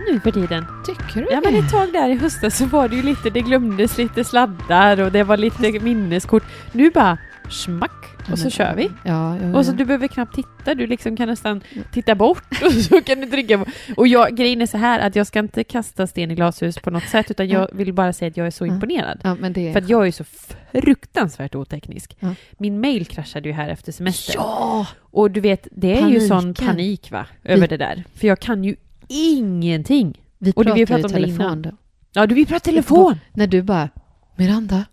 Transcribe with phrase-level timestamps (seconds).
[0.00, 0.64] tekniken nu för tiden.
[0.86, 3.40] Tycker du Ja men ett tag där i höstas så var det ju lite, det
[3.40, 6.42] glömdes lite sladdar och det var lite minneskort.
[6.72, 7.18] Nu bara
[7.50, 7.92] smack
[8.32, 8.90] och så kör vi.
[9.04, 9.76] Ja, ja, Och så ja.
[9.76, 11.60] du behöver knappt titta, du liksom kan nästan
[11.92, 13.64] titta bort och så kan du trycka på.
[13.96, 16.90] Och jag, grejen är så här att jag ska inte kasta sten i glashus på
[16.90, 18.72] något sätt utan jag vill bara säga att jag är så Ja.
[18.72, 19.20] imponerad.
[19.22, 20.24] ja, men det För att jag är så
[20.72, 22.16] fruktansvärt oteknisk.
[22.20, 22.34] Ja.
[22.58, 24.34] Min mail kraschade ju här efter semestern.
[24.38, 24.86] Ja!
[25.00, 26.66] Och du vet, det är ju sån Paniken.
[26.66, 28.04] panik va, över Vi- det där.
[28.14, 28.76] För jag kan ju
[29.10, 30.20] ingenting.
[30.38, 31.70] Vi Och det- vi pratade pratade i telefon då.
[32.12, 33.18] Ja, du vill prata telefon!
[33.32, 33.88] När du bara
[34.36, 34.84] Miranda,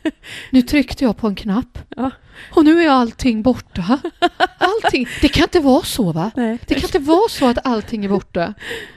[0.50, 2.10] nu tryckte jag på en knapp Ja.
[2.54, 3.98] och nu är allting borta.
[4.58, 5.06] Allting.
[5.20, 6.30] Det kan inte vara så va?
[6.36, 6.58] Nej.
[6.66, 8.54] Det kan inte vara så att allting är borta.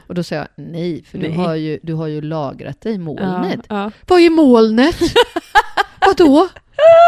[0.08, 1.37] Och då säger jag nej, för du Nej.
[1.37, 3.59] har, ju, du har ju lagrat det i molnet.
[3.70, 3.91] Ja, ja.
[4.07, 4.96] Vad är molnet?
[6.01, 6.48] Vadå?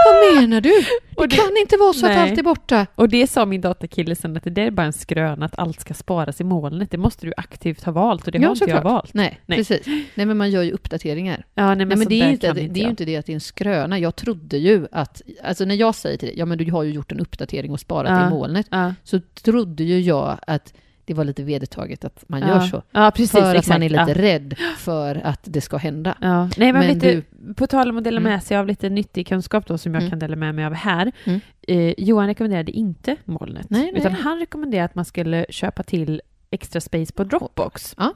[0.05, 0.69] Vad menar du?
[0.69, 2.29] Det, det- kan inte vara så att Nej.
[2.29, 2.85] allt är borta.
[2.95, 5.79] Och det sa min datakille sen att det där är bara en skrön att allt
[5.79, 6.91] ska sparas i molnet.
[6.91, 9.13] Det måste du aktivt ha valt och det har Ja, inte jag valt.
[9.13, 9.57] Nej, Nej.
[9.57, 9.85] precis.
[10.15, 11.45] Nej, men man gör ju uppdateringar.
[11.55, 13.25] Ja, nej, men, Nej, men det är, inte, det, det är ju inte det att
[13.25, 13.99] det är en skröna.
[13.99, 16.91] Jag trodde ju att, alltså när jag säger till dig, ja men du har ju
[16.91, 18.27] gjort en uppdatering och sparat Ja.
[18.27, 20.73] i molnet, Ja, så trodde ju jag att
[21.09, 22.61] det var lite vedertaget att man gör ja.
[22.61, 22.81] så.
[22.91, 23.31] Ja, precis.
[23.31, 23.67] för att exakt.
[23.69, 24.13] man är lite ja.
[24.21, 26.15] rädd för att det ska hända.
[26.21, 28.31] Nej, men, Men vet du, på tal om att dela Mm.
[28.31, 30.09] med sig av lite nyttig kunskap då som jag Mm.
[30.09, 31.11] kan dela med mig av här.
[31.23, 31.39] Mm.
[31.67, 33.93] Eh, Johan rekommenderade inte molnet, Nej, nej.
[34.01, 38.13] utan han rekommenderade att man skulle köpa till extra space på Dropbox Ja.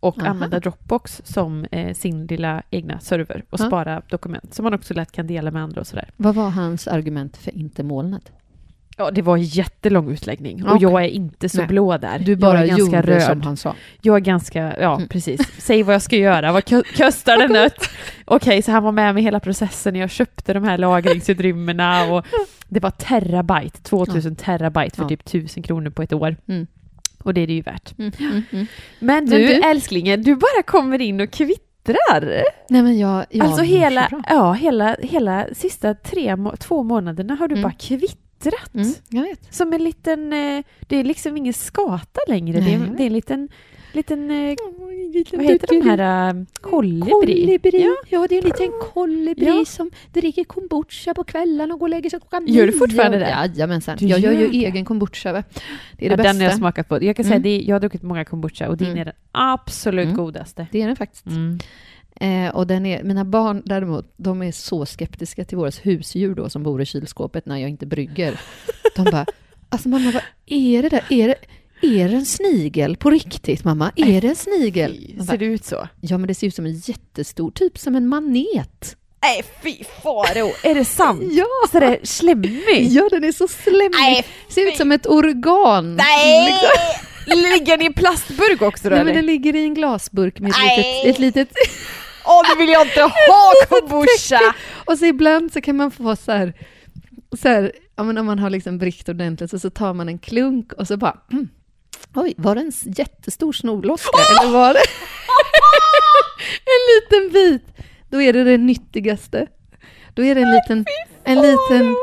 [0.00, 0.28] och Aha.
[0.28, 3.66] använda Dropbox som eh, sin lilla egna server och Ja.
[3.66, 6.10] spara dokument som man också lätt kan dela med andra och sådär.
[6.16, 8.32] Vad var hans argument för inte molnet?
[8.98, 11.66] Ja, det var en jättelång utläggning och jag är inte så Nej.
[11.66, 12.18] blå där.
[12.18, 13.22] Du bara jag är ganska röd.
[13.22, 13.74] som han sa.
[14.00, 15.08] Jag är ganska, ja Mm.
[15.08, 15.40] precis.
[15.58, 16.64] Säg vad jag ska göra, vad
[16.96, 17.74] kostar det nöt?
[18.24, 22.26] Okej, så han var med mig hela processen, jag köpte de här lagringsutrymmena och
[22.68, 25.08] det var terabyte, 2000 terabyte för Ja.
[25.08, 26.36] typ 1000 kronor på ett år.
[26.48, 26.66] Mm.
[27.22, 27.98] Och det är det ju värt.
[27.98, 28.66] Mm, mm, mm.
[28.98, 32.42] Men du, Men du- älsklingen, du bara kommer in och kvittrar.
[32.68, 37.54] Nej men jag, jag alltså hela, ja, hela, hela sista tre, två månaderna har du
[37.54, 37.62] Mm.
[37.62, 37.72] bara
[38.42, 38.74] kvittrat.
[38.74, 39.54] Mm, jag vet.
[39.54, 43.06] Som en liten, eh, det är liksom ingen skata längre, Nej, det, är, det är
[43.06, 43.48] en liten,
[43.92, 44.56] liten eh,
[45.32, 46.34] vad heter de här?
[46.34, 47.10] Uh, kolibri?
[47.10, 47.82] Kolibri.
[47.82, 47.94] Ja.
[48.08, 48.26] Ja.
[48.28, 49.64] det är en liten kolibri Ja.
[49.64, 53.28] som dricker kombucha på kvällarna och går och lägger sig klockan Gör du fortfarande det?
[53.54, 53.96] Jajamensan.
[54.00, 54.64] Jag gör ju det?
[54.66, 55.32] egen kombucha.
[55.32, 55.42] Va?
[55.98, 56.58] Det är Ja, det den har jag bästa.
[56.58, 57.04] smakat på.
[57.04, 57.42] Jag kan säga Mm.
[57.42, 58.98] det, är- jag har druckit många kombucha och din Mm.
[58.98, 60.16] är den absolut Mm.
[60.16, 60.66] godaste.
[60.72, 61.26] Det är den faktiskt.
[62.22, 66.48] Eh, och den är, mina barn däremot, de är så skeptiska till våra husdjur då
[66.50, 68.40] som bor i kylskåpet när jag inte brygger.
[68.96, 69.26] De bara,
[69.68, 71.04] alltså mamma vad är det där?
[71.10, 71.36] Är det,
[72.00, 73.92] är det en snigel på riktigt mamma?
[73.96, 75.14] Är det en snigel?
[75.16, 75.88] Man Ser bara, det ut så?
[76.00, 78.96] ja men det ser ut som en jättestor, typ som en manet.
[79.22, 81.22] Nej fy faro, är det sant?
[81.30, 81.46] Ja!
[81.72, 82.88] Sådär slemmig?
[82.90, 83.90] Ja, den är så slemmig.
[84.00, 85.96] Nej, Ser ut som ett organ.
[85.96, 86.44] Nej!
[86.46, 86.68] Liksom.
[87.26, 89.14] Ligger den i en plastburk också då Nej, men eller?
[89.14, 91.48] den ligger i en glasburk med ett litet, ett litet...
[92.24, 94.54] Åh, nu vill jag inte ha kombucha!
[94.84, 96.52] Och så ibland så kan man få så här,
[97.42, 100.18] så här ja, men om man har liksom brickt ordentligt så, så tar man en
[100.18, 101.48] klunk och så bara mm,
[102.14, 104.80] Oj, var det en jättestor snorloska eller var det
[106.72, 106.82] en
[107.20, 107.86] liten bit?
[108.10, 109.46] Då är det det nyttigaste.
[110.14, 110.84] Då är det en liten,
[111.24, 111.96] en liten,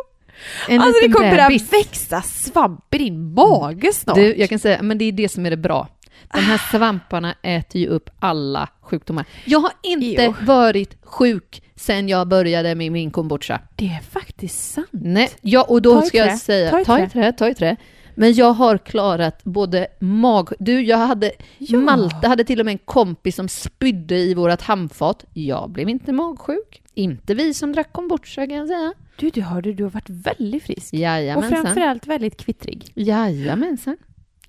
[0.68, 1.74] en Alltså det kommer börja bebis.
[1.74, 4.16] växa svamp i din mage snart.
[4.16, 5.88] Du, jag kan säga, men det är det som är det bra.
[6.34, 9.26] De här svamparna äter ju upp alla sjukdomar.
[9.46, 10.34] Jag har inte Jo.
[10.42, 13.62] varit sjuk sen jag började med min kombucha.
[13.76, 14.88] Det är faktiskt sant.
[14.92, 17.56] Nej, ja, och då Ta ska jag säga, Ta i ta i trä, ta i
[17.56, 17.76] trä.
[18.16, 20.50] Men jag har klarat både mag...
[20.60, 21.32] Du, jag hade...
[21.58, 21.78] Ja.
[21.80, 25.26] Malte hade till och med en kompis som spydde i vårat handfat.
[25.34, 26.82] Jag blev inte magsjuk.
[26.94, 28.94] Inte vi som drack kombucha kan jag säga.
[29.16, 30.94] Du, du hörde, du har varit väldigt frisk.
[30.94, 31.64] Och Jajamensan.
[31.64, 32.92] framförallt väldigt kvittrig.
[32.94, 33.98] Jajamensan.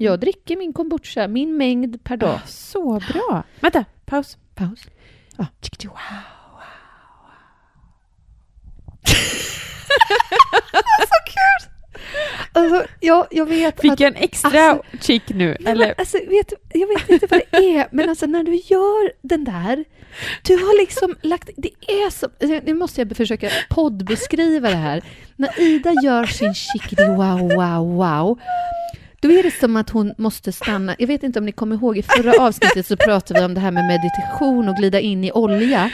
[0.02, 2.34] Jag dricker min kombucha, min mängd per dag.
[2.44, 3.42] Ah, så bra.
[3.60, 4.38] Vänta, paus.
[4.54, 4.86] Paus.
[5.36, 5.46] Ja.
[12.52, 14.00] Alltså, jag, jag vet Fick att...
[14.00, 15.46] jag en extra Alltså- chick nu?
[15.46, 15.94] Nej, men Eller?
[15.98, 19.84] alltså, vet, jag vet inte vad det är, men alltså när du gör den där,
[20.42, 22.30] du har liksom lagt, det är som,
[22.64, 25.02] nu måste jag försöka poddbeskriva det här.
[25.36, 28.38] När Ida gör sin chickadee wow wow wow,
[29.20, 30.96] då är det som att hon måste stanna.
[30.98, 33.60] Jag vet inte om ni kommer ihåg, i förra avsnittet så pratade vi om det
[33.60, 35.90] här med meditation och glida in i olja.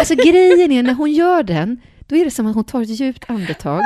[0.00, 2.88] Alltså grejen är, när hon gör den, då är det som att hon tar ett
[2.88, 3.82] djupt andetag,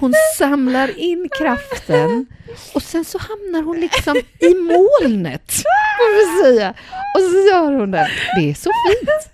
[0.00, 2.26] hon samlar in kraften
[2.74, 5.52] och sen så hamnar hon liksom i molnet,
[5.98, 6.74] får man säga.
[7.14, 8.06] Och så gör hon den.
[8.36, 9.32] Det är så fint.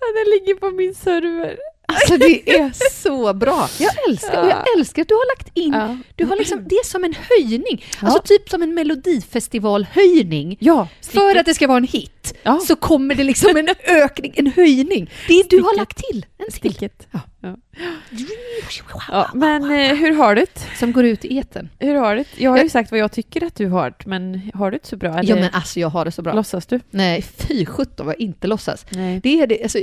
[0.00, 1.56] Ja, den ligger på min server.
[1.88, 2.72] Alltså det är
[3.02, 3.68] så bra.
[3.78, 5.96] Jag älskar, och jag älskar att du har lagt in, Ja.
[6.16, 7.84] du har liksom, det är som en höjning.
[8.02, 8.06] Ja.
[8.08, 10.56] Alltså typ som en melodifestivalhöjning.
[10.60, 12.60] Ja, För att det ska vara en hit Ja.
[12.60, 15.10] så kommer det liksom en ökning, en höjning.
[15.28, 16.26] Det du har lagt till.
[16.38, 16.52] En till.
[16.54, 17.06] Sticket.
[17.44, 17.56] Ja.
[19.08, 19.30] Ja.
[19.34, 20.60] Men eh, hur har du det?
[20.78, 21.68] Som går ut i eten.
[21.78, 22.42] Hur har du det?
[22.42, 24.96] Jag har ju sagt vad jag tycker att du har men har du det så
[24.96, 25.18] bra?
[25.18, 26.32] Eller Ja men alltså jag har det så bra.
[26.32, 26.80] låtsas du?
[26.90, 28.86] Nej, fy sjutton vad jag inte låtsas.
[28.90, 29.20] Nej.
[29.22, 29.78] Det är, det, alltså,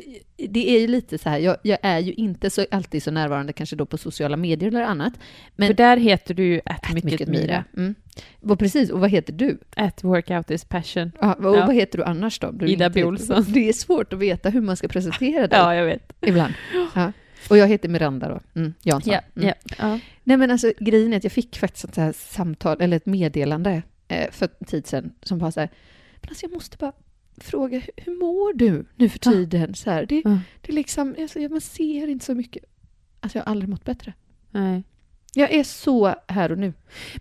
[0.50, 3.54] det är ju lite så här, jag, jag är ju inte så, alltid så närvarande
[3.54, 5.14] kanske då på sociala medier eller annat.
[5.56, 7.64] Men För där heter du ju att Ät mycket, Mira.
[7.78, 7.96] Mm.
[8.42, 9.58] Och precis, och vad heter du?
[9.76, 11.12] At workout is passion.
[11.22, 11.66] Ja, och Ja.
[11.66, 12.52] vad heter du annars då?
[12.52, 13.04] Du Ida B.
[13.04, 13.46] Olsson.
[13.48, 16.14] Det är svårt att veta hur man ska presentera dig Ja, jag vet.
[16.22, 16.54] ibland.
[16.96, 17.12] Ja.
[17.50, 19.14] Och jag heter Miranda då, mm, Jansson.
[19.14, 19.48] Ja, Mm.
[19.48, 20.00] ja, ja.
[20.24, 23.82] Nej men alltså grejen är att jag fick faktiskt ett här samtal, eller ett meddelande
[24.08, 25.70] eh, för en tid sedan som bara så här,
[26.22, 26.92] men alltså jag måste bara
[27.38, 29.32] fråga, hur, hur mår du nu för Ja.
[29.32, 29.74] tiden?
[29.76, 30.40] Så här, det, Ja.
[30.62, 32.64] det är liksom, alltså, man ser inte så mycket.
[33.20, 34.14] Alltså jag har aldrig mått bättre.
[34.52, 34.84] Nej.
[35.34, 36.74] Jag är så här och nu.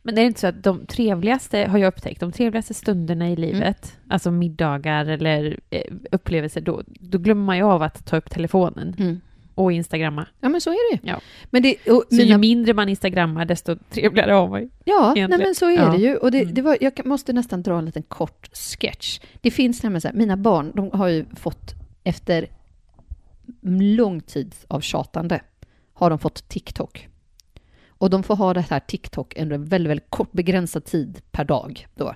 [0.03, 3.37] Men det är inte så att de trevligaste, har jag upptäckt, de trevligaste stunderna i
[3.37, 8.31] livet, alltså middagar eller eh, upplevelser, då, då glömmer man ju av att ta upp
[8.31, 9.21] telefonen
[9.65, 10.27] och instagramma.
[10.41, 11.11] Ja men så är det ju.
[11.13, 11.21] Ja.
[11.51, 14.69] Men det, och Så ju mina, mindre man instagrammar, desto trevligare har man ju.
[14.85, 15.91] ja, nej, men så är Ja.
[15.91, 16.17] det ju.
[16.17, 16.55] Och det, Mm.
[16.55, 19.21] det var, jag måste nästan dra en liten kort sketch.
[19.41, 21.75] Det finns nämligen så här, mina barn, de har ju fått
[22.05, 22.47] efter
[23.97, 25.41] lång tid av tjatande,
[25.95, 27.09] har de fått TikTok.
[27.89, 31.45] Och de får ha det här TikTok under en väldigt, väldigt kort, begränsad tid per
[31.45, 31.87] dag.
[31.95, 32.15] Då.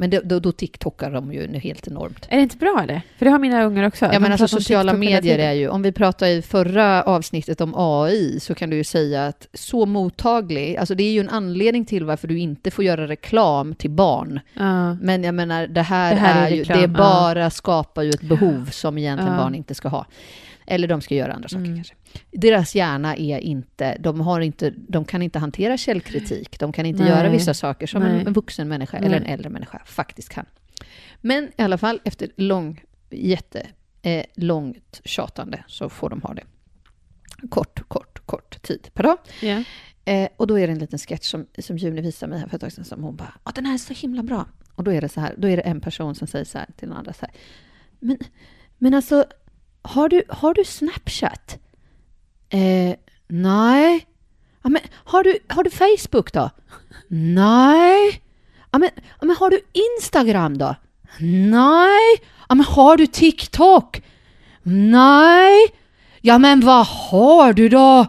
[0.00, 2.26] Men det, då, då TikTokar de ju helt enormt.
[2.28, 3.02] Är det inte bra eller?
[3.18, 4.04] För det har mina ungar också.
[4.04, 7.74] Ja, De men alltså sociala medier är ju, om vi pratar i förra avsnittet om
[7.76, 11.84] AI, så kan du ju säga att så mottaglig, alltså det är ju en anledning
[11.84, 14.40] till varför du inte får göra reklam till barn.
[14.54, 14.94] Ja.
[14.94, 18.22] Men jag menar, det här, Det här är är, ju, det bara skapar ju ett
[18.22, 19.38] behov som egentligen Ja.
[19.42, 20.06] barn inte ska ha.
[20.70, 21.76] Eller de ska göra andra saker Mm.
[21.76, 21.94] kanske.
[22.30, 27.02] Deras hjärna är inte, de har inte, de kan inte hantera källkritik, de kan inte
[27.02, 27.10] Nej.
[27.12, 28.24] göra vissa saker som en, Nej.
[28.26, 29.06] en vuxen människa Nej.
[29.06, 30.46] eller en äldre människa faktiskt kan.
[31.20, 32.80] Men i alla fall efter lång,
[33.10, 33.66] jätte,
[34.02, 36.44] eh, långt tjatande så får de ha det.
[37.50, 39.18] Kort, kort, kort tid per dag.
[39.42, 39.62] Ja.
[40.04, 42.56] Eh, och då är det en liten sketch som, som Juni visade mig här för
[42.56, 44.46] ett tag sedan som hon bara, "Ja, den här är så himla bra.
[44.74, 46.66] Och då är det så här, då är det en person som säger så här
[46.76, 47.34] till den andra så här,
[47.98, 48.18] men,
[48.78, 49.24] men alltså,
[49.82, 51.58] har du, har du Snapchat?
[52.50, 52.94] Eh,
[53.28, 54.06] nej.
[54.62, 56.50] Ja, men har du, har du Facebook då?
[57.08, 58.22] Nej.
[58.70, 58.90] Ja, men,
[59.20, 60.74] ja, men har du Instagram då?
[61.50, 62.16] Nej.
[62.48, 64.02] Ja, men har du TikTok?
[64.62, 65.74] Nej.
[66.20, 68.06] Ja, men vad har du då?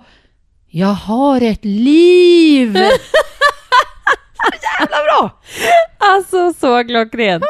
[0.68, 2.74] Jag har ett liv!
[4.80, 5.42] Jävla bra!
[5.98, 7.44] Alltså så klockrent.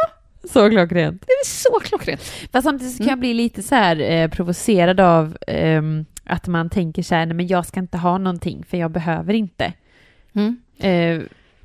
[0.44, 1.22] Så klockrent.
[1.28, 2.22] Det är så klockrent.
[2.52, 3.10] Fast samtidigt kan Mm.
[3.12, 7.36] jag bli lite så här eh, provocerad av ehm, att man tänker så här, nej
[7.36, 9.74] men jag ska inte ha någonting för jag behöver inte.
[10.80, 11.22] Eh,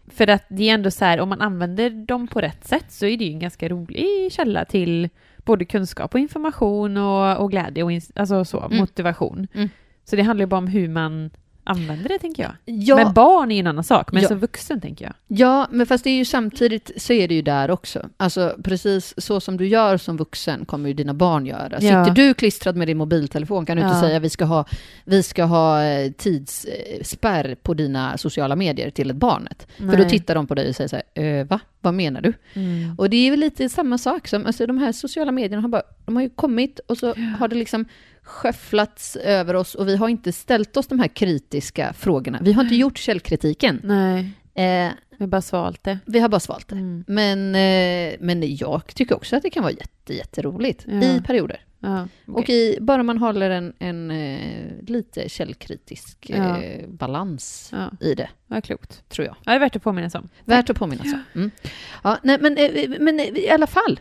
[0.08, 3.06] för att det är ändå så här, om man använder dem på rätt sätt så
[3.06, 5.08] är det ju en ganska rolig källa till
[5.44, 8.78] både kunskap och information och, och glädje och alltså så, Mm.
[8.78, 9.48] motivation.
[9.54, 9.68] Mm.
[10.04, 11.30] Så det handlar ju bara om hur man
[11.64, 12.52] använder det, tänker jag.
[12.64, 14.28] Ja, Men barn är ju en annan sak, men Ja.
[14.28, 15.14] som vuxen, tänker jag.
[15.26, 18.06] ja, men fast det är ju samtidigt så är det ju där också.
[18.16, 21.68] Alltså precis så som du gör som vuxen kommer ju dina barn göra.
[21.80, 22.04] Ja.
[22.04, 24.64] Sitter du klistrad med din mobiltelefon kan du inte säga vi ska ha,
[25.04, 29.66] vi ska ha eh, tidsspärr på dina sociala medier till ett barnet.
[29.76, 30.08] För då Nej.
[30.10, 31.60] tittar de på dig och säger så här, "Eh, va?
[31.80, 32.32] Vad menar du?
[32.54, 32.94] Mm.
[32.98, 35.82] Och det är väl lite samma sak som, alltså de här sociala medierna har bara,
[36.06, 37.84] de har ju kommit och så har det liksom
[38.24, 42.38] sköfflats över oss och vi har inte ställt oss de här kritiska frågorna.
[42.42, 43.80] Vi har inte gjort källkritiken.
[43.84, 45.98] Nej, Eh, vi har bara svalt det.
[46.06, 46.74] vi har bara svalt det.
[46.76, 47.04] Mm.
[47.06, 51.02] Men, eh, men jag tycker också att det kan vara jätte, jätteroligt Ja.
[51.02, 51.60] i perioder.
[51.84, 56.62] Ja, Och i, bara man håller en, en eh, lite källkritisk Ja.
[56.62, 59.08] eh, balans ja, i det, vad klokt.
[59.08, 59.36] tror jag.
[59.44, 60.28] Ja, det är värt att påminna sig om.
[60.44, 61.22] Värt att påminna sig om.
[61.34, 61.50] Mm.
[62.04, 64.00] Ja, nej, men, eh, men i alla fall,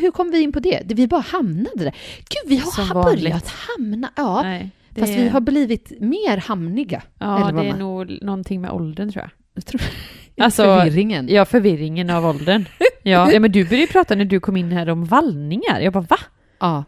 [0.00, 0.82] hur kom vi in på det?
[0.86, 1.94] Vi bara hamnade där.
[2.18, 3.22] Gud, vi har Som ha- vanligt.
[3.24, 3.48] börjat
[3.78, 4.10] hamna...
[4.16, 7.02] Ja, Nej, fast är, vi har blivit mer hamniga.
[7.18, 9.30] Ja, det är nog någonting med åldern, tror jag.
[9.54, 9.82] Jag tror,
[10.40, 11.28] Alltså, förvirringen.
[11.30, 12.64] Ja, förvirringen av åldern.
[13.04, 15.80] Ja, ja, men du började ju prata när du kom in här om vallningar.
[15.80, 16.16] Jag bara, va?
[16.58, 16.84] Ja.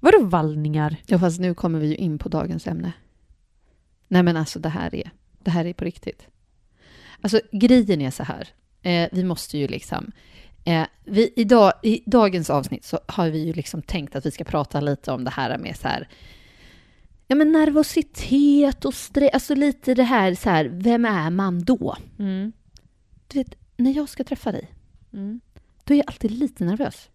[0.00, 0.96] Vadå vallningar?
[1.06, 2.92] ja, fast nu kommer vi ju in på dagens ämne.
[4.08, 6.26] Nej, men alltså det här är, det här är på riktigt.
[7.20, 8.48] Alltså grejen är så här,
[8.82, 10.12] eh, vi måste ju liksom...
[10.64, 14.44] Eh, vi, idag, I dagens avsnitt så har vi ju liksom tänkt att vi ska
[14.44, 16.08] prata lite om det här med så här...
[17.26, 21.96] Ja, men nervositet och stress, alltså lite det här så här, vem är man då?
[22.18, 22.52] Mm.
[23.28, 24.68] Du vet, när jag ska träffa dig,
[25.12, 25.40] Mm.
[25.84, 27.08] då är jag alltid lite nervös.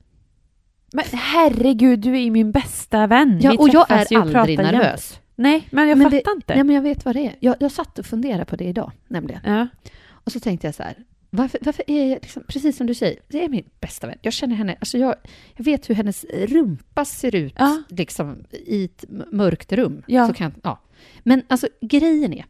[0.94, 3.40] Men herregud, du är min bästa vän.
[3.42, 4.72] Ja, Vi och jag är aldrig jämt.
[4.72, 5.20] nervös.
[5.36, 6.56] Nej, men jag Men fattar det- inte.
[6.56, 7.36] Nej, men jag vet vad det är.
[7.40, 9.42] Jag, jag satt och funderade på det idag, nämligen.
[9.46, 9.68] Ja.
[10.10, 10.96] Och så tänkte jag så här,
[11.30, 14.18] varför, varför är jag, liksom, precis som du säger, det är min bästa vän.
[14.22, 15.16] Jag känner henne, alltså jag,
[15.56, 17.84] jag vet hur hennes rumpa ser ut Ja.
[17.90, 20.04] liksom, i ett mörkt rum.
[20.08, 20.28] Ja.
[20.28, 20.80] Så kan, ja.
[21.24, 22.46] Men alltså grejen är,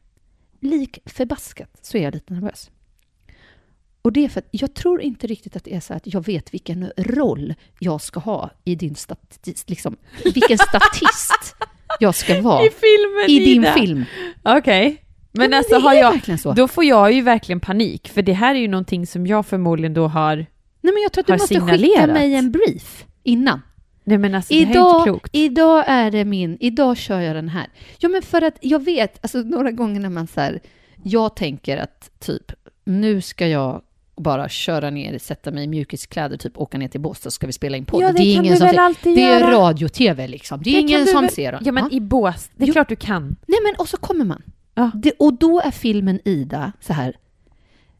[0.59, 2.71] lik förbaskat så är jag lite nervös.
[4.05, 6.25] Och det är för att jag tror inte riktigt att det är så att jag
[6.25, 11.55] vet vilken roll jag ska ha i din statist, liksom, vilken statist
[11.99, 13.73] jag ska vara I filmen i din Ida.
[13.73, 14.05] film.
[14.43, 15.03] Okej.
[15.31, 16.21] Men, Ja, alltså har jag,
[16.55, 19.93] då får jag ju verkligen panik, för det här är ju någonting som jag förmodligen
[19.93, 20.35] då har...
[20.35, 22.09] Nej, men jag tror att du måste skicka signalerat.
[22.13, 23.61] mig en brief innan.
[24.03, 25.29] Nej men alltså det här är inte Idag, klokt.
[25.33, 27.67] idag är det min, idag kör jag den här.
[27.99, 30.59] Ja, men för att jag vet, alltså några gånger när man så här,
[31.03, 32.51] jag tänker att typ,
[32.85, 33.81] nu ska jag
[34.23, 37.53] bara köra ner, sätta mig i mjukiskläder, typ åka ner till Båstad så ska vi
[37.53, 38.03] spela in podd.
[38.03, 39.15] Ja, det, det är ingen som ser.
[39.15, 40.61] Det är radio-tv liksom.
[40.63, 41.59] Det är Det ingen som väl- ser.
[41.61, 41.97] Ja men Ja.
[41.97, 42.73] i bås, det är Jo.
[42.73, 43.35] klart du kan.
[43.47, 44.41] Nej, men och så kommer man.
[44.75, 44.91] Ja.
[44.95, 47.15] Det, och då är filmen Ida så här.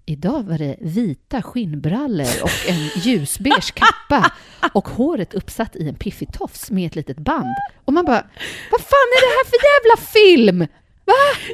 [0.06, 4.32] Idag var det vita skinnbrallor och en ljusbeige kappa
[4.74, 7.56] och håret uppsatt i en piffig tofs med ett litet band.
[7.86, 8.24] Och man bara,
[8.72, 10.68] vad fan är det här för jävla film?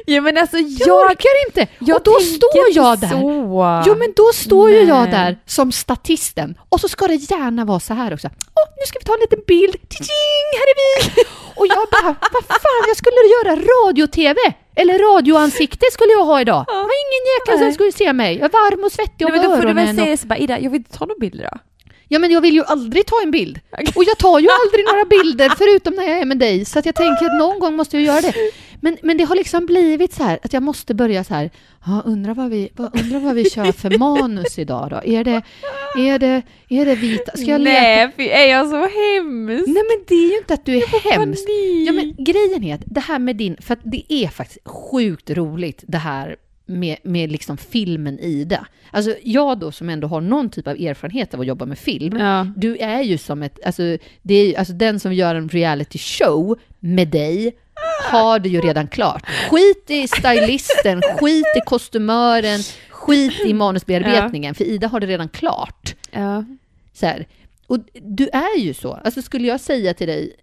[0.06, 1.10] Ja men alltså Jag, jag...
[1.10, 1.66] orkar inte!
[1.78, 3.08] jag och då står jag där.
[3.08, 3.82] Så.
[3.86, 7.80] Jo men då står ju jag där som statisten och så ska det gärna vara
[7.80, 8.28] så här också.
[8.28, 9.72] Åh, nu ska vi ta en liten bild.
[9.90, 11.24] Tjing, här är vi!
[11.56, 14.40] Och jag bara, vad fan, jag skulle göra radio-tv!
[14.76, 16.64] Eller radioansikte skulle jag ha idag.
[16.68, 18.36] Det var ingen jäkel som skulle se mig.
[18.38, 19.96] Jag är varm och svettig om men då får du väl öronen.
[19.96, 20.18] säga Och...
[20.18, 21.58] så bara, Ida, jag vill inte ta några bilder då.
[22.08, 23.60] Ja men jag vill ju aldrig ta en bild.
[23.94, 26.64] Och jag tar ju aldrig några bilder förutom när jag är med dig.
[26.64, 28.34] Så att jag tänker att någon gång måste jag göra det.
[28.80, 31.50] Men, men det har liksom blivit så här att jag måste börja så här.
[31.86, 35.00] Ja, undrar vad vi, vad, undrar vad vi kör för manus idag då?
[35.04, 35.42] Är det,
[35.98, 37.32] är det, är det vita?
[37.36, 37.60] Ska jag?
[37.60, 39.66] Nej, fy, är jag så hemsk?
[39.66, 41.46] Nej men det är ju inte att du är hemsk.
[41.46, 41.88] Panik.
[41.88, 45.30] Ja men grejen är att det här med din, för att det är faktiskt sjukt
[45.30, 48.66] roligt det här med, med liksom filmen Ida.
[48.90, 52.16] Alltså jag då som ändå har någon typ av erfarenhet av att jobba med film,
[52.16, 52.46] Ja.
[52.56, 53.82] du är ju som ett, alltså,
[54.22, 57.56] det är, alltså den som gör en reality show med dig
[58.10, 59.26] har det ju redan klart.
[59.50, 62.60] Skit i stylisten, skit i kostymören,
[62.90, 65.94] skit i manusbearbetningen, för Ida har det redan klart.
[66.10, 66.44] Ja.
[66.92, 67.26] Så här.
[67.66, 68.92] Och du är ju så.
[68.92, 70.36] Alltså skulle jag säga till dig,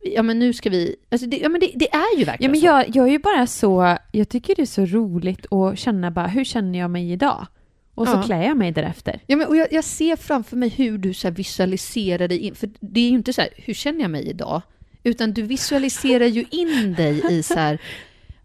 [0.00, 2.50] ja men nu ska vi, alltså det, ja men det, det är ju Ja, verkligen
[2.50, 2.66] men så.
[2.66, 6.26] jag, jag är ju bara så, jag tycker det är så roligt att känna bara,
[6.26, 7.46] hur känner jag mig idag?
[7.94, 8.22] Och så Ja.
[8.22, 9.20] klär jag mig därefter.
[9.26, 12.70] Ja, men, och jag, jag ser framför mig hur du så visualiserar dig in, för
[12.80, 14.62] det är ju inte så här, hur känner jag mig idag?
[15.06, 17.78] Utan du visualiserar ju in dig i så här,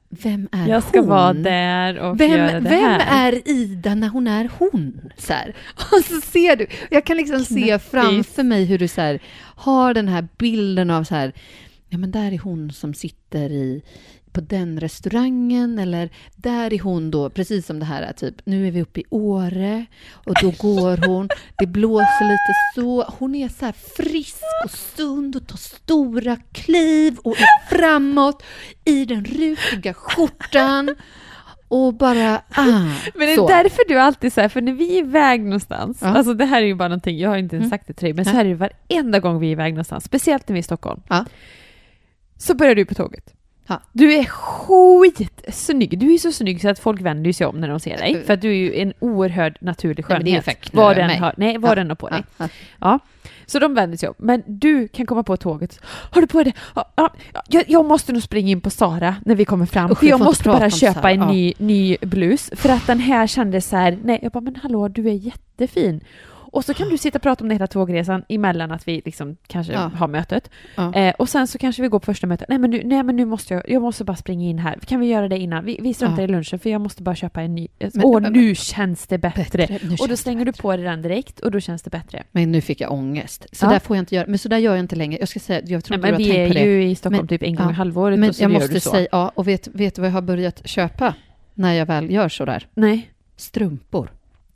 [0.10, 1.10] vem är Jag ska hon?
[1.10, 3.30] vara där och Vem, göra det vem här.
[3.34, 5.12] är Ida när hon är hon?
[5.18, 5.56] Så här.
[5.75, 7.89] Och så ser du, jag kan liksom se Knäppis.
[7.91, 9.20] framför mig hur du så här,
[9.56, 11.34] har den här bilden av så här,
[11.89, 13.82] ja men där är hon som sitter i,
[14.34, 18.68] på den restaurangen eller där är hon då, precis som det här är typ, nu
[18.68, 23.50] är vi uppe i Åre och då går hon, det blåser lite så, hon är
[23.50, 28.44] så frisk och sund och tar stora kliv och är framåt
[28.86, 30.96] i den rutiga skjortan
[31.68, 32.64] och bara, ah,
[33.16, 33.48] Men det är så.
[33.48, 36.08] därför du alltid så här, för när vi är iväg någonstans, Ja.
[36.08, 37.70] alltså det här är ju bara någonting, jag har inte ens Mm.
[37.70, 38.32] sagt det till dig, men Ja.
[38.32, 40.64] så här är det varenda gång vi är iväg någonstans, speciellt när vi är i
[40.64, 41.02] Stockholm.
[41.10, 41.26] Ja.
[42.38, 43.34] Så börjar du på tåget.
[43.68, 43.82] Ja.
[43.94, 46.00] Du är skitsnygg.
[46.00, 48.24] Du är så snygg så att folk vänder sig om när de ser dig.
[48.25, 50.62] För att du är ju en oerhörd naturlig Nej, men det är skönhet.
[50.62, 51.18] knulla vad den mig.
[51.18, 51.75] har, nej, vad Ja.
[51.75, 52.24] den har på dig.
[52.38, 52.48] Ja,
[52.80, 53.00] ja.
[53.46, 54.15] Så de vänder sig om.
[54.18, 55.80] Men du kan komma på tåget.
[55.86, 56.53] Har du på dig?
[56.75, 57.13] Ja, ja,
[57.50, 59.91] jag, jag måste nog springa in på Sara när vi kommer fram.
[59.91, 62.50] Usch, för jag jag måste bara köpa en ny, ny blus.
[62.56, 66.01] För att den här kändes så här, nej, jag bara, men hallå, du är jättefin.
[66.51, 69.38] Och så kan du sitta och prata om det hela tågresan emellan att vi liksom
[69.48, 69.91] kanske Ja.
[69.96, 70.50] har mötet.
[70.75, 70.93] Ja.
[70.96, 72.50] Eh, och sen så kanske vi går på första mötet.
[72.50, 74.79] Nej men nu, nej, men nu måste jag, jag måste bara springa in här.
[74.86, 75.65] Kan vi göra det innan?
[75.65, 76.24] Vi, vi struntar Ja.
[76.24, 77.67] i lunchen för jag måste bara köpa en ny.
[77.79, 79.43] Men- Åh, men- nu känns det bättre.
[79.58, 82.24] Bättre, Och då det du på dig den direkt och då känns det bättre.
[82.31, 83.46] Men nu fick jag ångest.
[83.51, 84.25] Så där får jag inte göra.
[84.27, 85.20] Men så där gör jag inte längre.
[85.20, 86.72] Jag ska säga, jag tror Nej, inte du har vi är tänkt på det.
[86.72, 88.74] ju i Stockholm Men- typ en gång i halvåret Men och så jag gör måste
[88.74, 88.89] du så.
[88.89, 91.13] säga, ja, och vet, vet du vad jag har börjat köpa
[91.53, 92.67] när jag väl gör så där?
[92.74, 93.12] Nej.
[93.38, 94.12] Strumpor.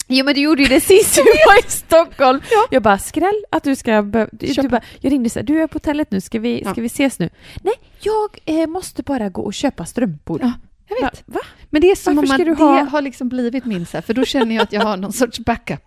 [0.07, 2.41] Jo men du gjorde ju det sist vi var i Stockholm.
[2.71, 5.67] Jag bara skräll att du ska du, du bara, Jag ringde så här, du är
[5.67, 6.73] på hotellet nu, ska vi, ska Ja.
[6.81, 7.29] vi ses nu?
[7.63, 10.39] Nej, jag eh, måste bara gå och köpa strumpor.
[10.41, 10.51] Ja,
[10.87, 11.23] jag vet.
[11.25, 11.39] Va?
[11.69, 13.97] Men det är som Varför om man, du ha- det har liksom blivit min så
[13.97, 15.81] här, för då känner jag att jag har någon sorts backup.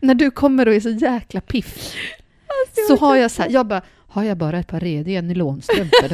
[0.00, 1.92] När du kommer och är så jäkla piff,
[2.88, 6.08] så har jag så här, jag bara, har jag bara ett par rediga nylonstrumpor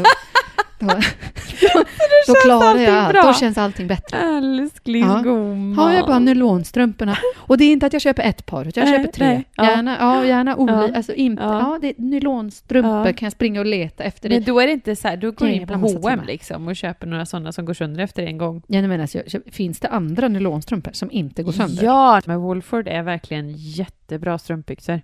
[1.75, 1.83] då,
[2.27, 3.23] då, klarar jag bra.
[3.23, 4.19] Då känns allting bättre.
[4.23, 4.39] Ja.
[4.39, 5.79] Älsklingsgumman.
[5.79, 7.17] Har jag bara nylonstrumporna.
[7.37, 9.27] Och det är inte att jag köper ett par, utan jag Nej, köper tre.
[9.27, 9.65] nej, ja.
[9.65, 10.89] Gärna, ja, gärna olika.
[10.89, 10.97] Ja.
[10.97, 11.35] Alltså Ja.
[11.39, 11.79] ja.
[11.81, 13.13] det är nylonstrumpor Ja.
[13.13, 14.29] kan jag springa och leta efter.
[14.29, 14.47] Men det.
[14.47, 17.07] då är det inte så här, då går du in på H&M liksom och köper
[17.07, 18.63] några sådana som går sönder efter en gång.
[18.67, 21.85] Jag menar, alltså, finns det andra nylonstrumpor som inte går sönder?
[21.85, 25.01] Ja, men Wolford är verkligen jättebra strumpbyxor.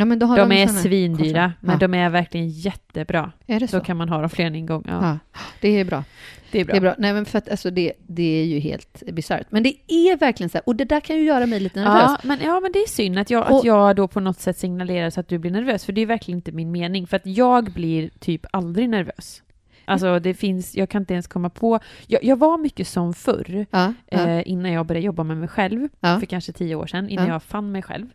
[0.00, 1.88] Ja men då har De är såna- svindyra, men Ja.
[1.88, 3.32] de är verkligen jättebra.
[3.46, 3.78] Är det så?
[3.78, 4.84] Så kan man ha dem fler än en gång.
[4.88, 5.18] Ja, Ja,
[5.60, 6.04] det är bra.
[6.50, 6.72] det är bra.
[6.72, 6.94] Det är bra.
[6.98, 9.46] Nej, men för att alltså, det, det är ju helt bisarrt.
[9.50, 12.02] Men det är verkligen så här, och det där kan ju göra mig lite nervös.
[12.04, 14.40] Ja men, ja, men det är synd att jag, Och- att jag då på något
[14.40, 17.06] sätt signalerar så att du blir nervös, för det är verkligen inte min mening.
[17.06, 19.42] För att jag blir typ aldrig nervös.
[19.84, 23.66] Alltså det finns, jag kan inte ens komma på, jag, jag var mycket som förr,
[23.70, 26.18] Ja, ja, eh, innan jag började jobba med mig själv, Ja.
[26.20, 27.32] för kanske tio år sedan, innan Ja.
[27.32, 28.06] jag fann mig själv.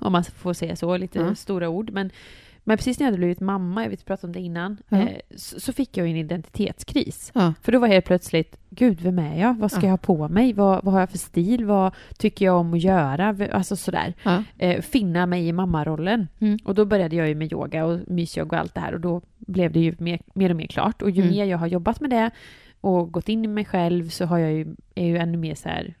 [0.00, 1.34] Om man får säga så, lite Ja.
[1.34, 1.90] stora ord.
[1.92, 2.10] Men,
[2.64, 4.98] men precis när jag hade blivit mamma, jag vet pratade om det innan, Ja.
[4.98, 7.30] eh, så, så fick jag en identitetskris.
[7.34, 7.54] ja.
[7.62, 9.58] För då var helt plötsligt, gud vem är jag?
[9.58, 9.84] Vad ska Ja.
[9.86, 10.52] jag ha på mig?
[10.52, 11.64] Vad, vad har jag för stil?
[11.64, 13.36] Vad tycker jag om att göra?
[13.52, 14.14] Alltså sådär.
[14.58, 16.28] Eh, finna mig i mammarollen.
[16.40, 16.58] Mm.
[16.64, 19.22] Och då började jag ju med yoga och mysyoga och allt det här och då
[19.38, 21.02] blev det ju mer, mer och mer klart.
[21.02, 21.34] Och ju Mm.
[21.34, 22.30] mer jag har jobbat med det
[22.80, 25.68] och gått in i mig själv så har jag ju, är ju ännu mer så
[25.68, 25.94] här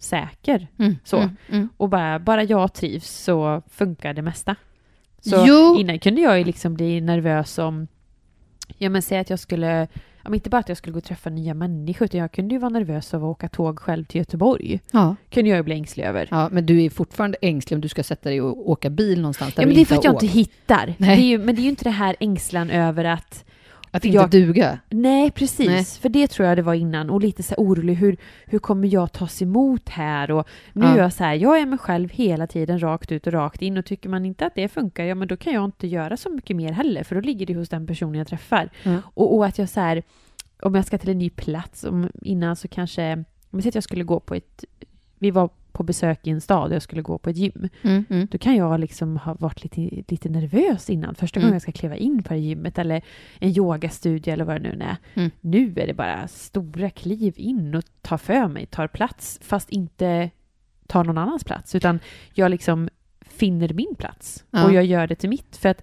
[0.00, 0.68] självsäker.
[0.78, 0.96] Mm.
[1.04, 1.16] Så.
[1.16, 1.36] Mm.
[1.50, 1.68] Mm.
[1.76, 4.56] Och bara, bara jag trivs så funkar det mesta.
[5.20, 5.76] Så Jo.
[5.80, 7.86] innan kunde jag ju liksom bli nervös om,
[8.78, 9.88] ja men säg att jag skulle,
[10.24, 12.58] ja, inte bara att jag skulle gå och träffa nya människor, utan jag kunde ju
[12.58, 14.80] vara nervös av att åka tåg själv till Göteborg.
[14.92, 15.16] Ja.
[15.30, 16.28] Kunde jag ju bli ängslig över.
[16.30, 19.54] ja, men du är fortfarande ängslig om du ska sätta dig och åka bil någonstans
[19.54, 20.34] där Ja, men du det är inte för att jag inte åkt.
[20.34, 20.86] hittar.
[20.86, 21.20] Det Nej.
[21.20, 23.44] är ju, men det är ju inte det här ängslan över att
[23.96, 24.78] Att inte jag- duga.
[24.90, 25.66] Nej, precis.
[25.66, 25.84] Nej.
[25.84, 27.10] För det tror jag det var innan.
[27.10, 30.30] Och lite så orolig, hur, hur kommer jag tas emot här?
[30.30, 30.92] Och nu Ja.
[30.94, 33.76] är jag så här, jag är mig själv hela tiden, rakt ut och rakt in.
[33.78, 36.30] Och tycker man inte att det funkar, ja men då kan jag inte göra så
[36.30, 37.02] mycket mer heller.
[37.04, 38.70] För då ligger det hos den personen jag träffar.
[38.82, 38.96] Ja.
[39.14, 40.02] Och, och att jag så här,
[40.62, 43.74] om jag ska till en ny plats, om, innan så kanske, om jag säger att
[43.74, 44.64] jag skulle gå på ett,
[45.18, 47.68] vi var på besök i en stad och jag skulle gå på ett gym.
[47.82, 48.04] Mm.
[48.10, 48.28] Mm.
[48.30, 51.14] Då kan jag liksom ha varit lite, lite nervös innan.
[51.14, 51.44] Första Mm.
[51.46, 53.02] gången jag ska kliva in på det gymmet eller
[53.38, 54.96] en yogastudio eller vad det nu är.
[55.14, 55.30] Mm.
[55.40, 60.30] Nu är det bara stora kliv in och ta för mig, tar plats fast inte
[60.86, 61.98] tar någon annans plats utan
[62.34, 62.88] jag liksom
[63.20, 64.64] finner min plats Ja.
[64.64, 65.56] och jag gör det till mitt.
[65.56, 65.82] För att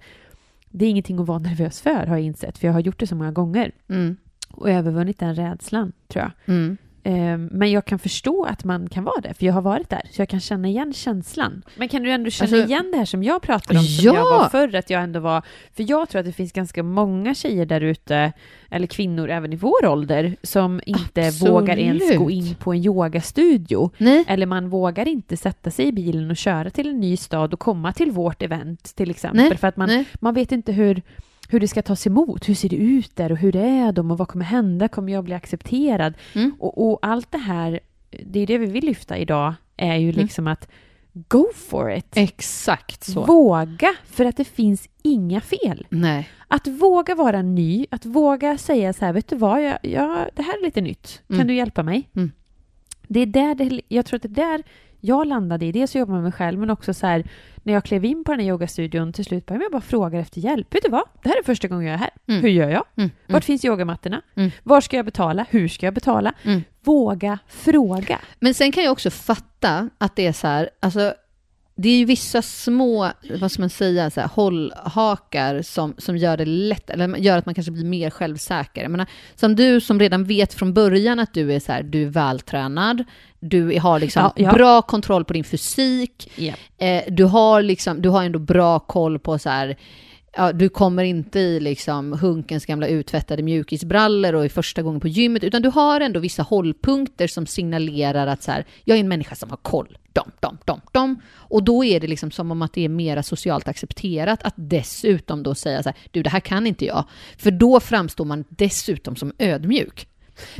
[0.69, 3.07] det är ingenting att vara nervös för har jag insett för jag har gjort det
[3.07, 4.17] så många gånger Mm.
[4.49, 6.55] och övervunnit den rädslan tror jag.
[6.55, 6.77] Mm.
[7.05, 10.01] Ehm, Men jag kan förstå att man kan vara det, för jag har varit där,
[10.11, 11.61] så jag kan känna igen känslan.
[11.75, 14.13] Men kan du ändå känna Alltså- igen det här som jag pratade om, som Ja!
[14.15, 15.41] jag var förr, att jag ändå var...
[15.73, 18.31] För jag tror att det finns ganska många tjejer där ute,
[18.69, 21.53] eller kvinnor även i vår ålder, som inte Absolut.
[21.53, 23.91] vågar ens gå in på en yogastudio.
[23.97, 24.23] Nej.
[24.27, 27.59] Eller man vågar inte sätta sig i bilen och köra till en ny stad och
[27.59, 29.41] komma till vårt event till exempel.
[29.49, 29.57] Nej.
[29.57, 30.05] För att man, Nej.
[30.19, 31.01] man vet inte hur,
[31.49, 32.49] hur det ska tas emot.
[32.49, 34.87] Hur ser det ut där och hur är de och vad kommer hända?
[34.87, 36.13] Kommer jag bli accepterad?
[36.35, 36.55] Mm.
[36.59, 37.79] Och, och allt det här,
[38.25, 40.21] det är det vi vill lyfta idag, är ju Mm.
[40.21, 40.67] liksom att
[41.13, 42.17] go for it.
[42.17, 43.25] Exakt så.
[43.25, 45.85] Våga, för att det finns inga fel.
[45.89, 46.29] Nej.
[46.47, 50.41] Att våga vara ny, att våga säga så här, vet du vad, jag, jag, det
[50.41, 51.21] här är lite nytt.
[51.27, 51.47] Kan Mm.
[51.47, 52.09] du hjälpa mig?
[52.15, 52.31] Mm.
[53.07, 54.63] Det är där det, jag tror att det är där
[55.05, 55.71] jag landade i.
[55.71, 57.23] Dels att jobba med mig själv, men också så här,
[57.63, 60.41] när jag klev in på den här yogastudion, till slut började jag bara fråga efter
[60.41, 60.75] hjälp.
[60.75, 61.03] Vet du vad?
[61.23, 62.09] Det här är första gången jag är här.
[62.27, 62.41] Mm.
[62.41, 62.83] Hur gör jag?
[62.95, 63.11] Mm.
[63.27, 64.21] Vart finns yogamattorna?
[64.35, 64.51] Mm.
[64.63, 65.45] Var ska jag betala?
[65.49, 66.33] Hur ska jag betala?
[66.43, 66.63] Mm.
[66.83, 68.19] Våga fråga.
[68.39, 71.13] Men sen kan jag också fatta att det är så här, alltså
[71.75, 76.37] det är ju vissa små, vad ska man säga, så här, hållhakar som, som gör
[76.37, 78.81] det lätt, eller gör att man kanske blir mer självsäker.
[78.81, 82.03] Jag menar, som du som redan vet från början att du är så här, du
[82.03, 83.03] är vältränad,
[83.39, 84.51] du har liksom Ja, ja.
[84.53, 86.53] bra kontroll på din fysik, Ja.
[86.85, 89.77] eh, du har liksom, du har ändå bra koll på så här,
[90.35, 95.07] ja, du kommer inte i liksom Hunkens gamla uttvättade mjukisbrallor och är första gången på
[95.07, 99.07] gymmet, utan du har ändå vissa hållpunkter som signalerar att så här, jag är en
[99.07, 99.97] människa som har koll.
[100.13, 101.21] Dom, dom, dom, dom.
[101.33, 105.43] Och då är det liksom som om att det är mera socialt accepterat att dessutom
[105.43, 107.05] då säga så här, du det här kan inte jag.
[107.37, 110.07] För då framstår man dessutom som ödmjuk.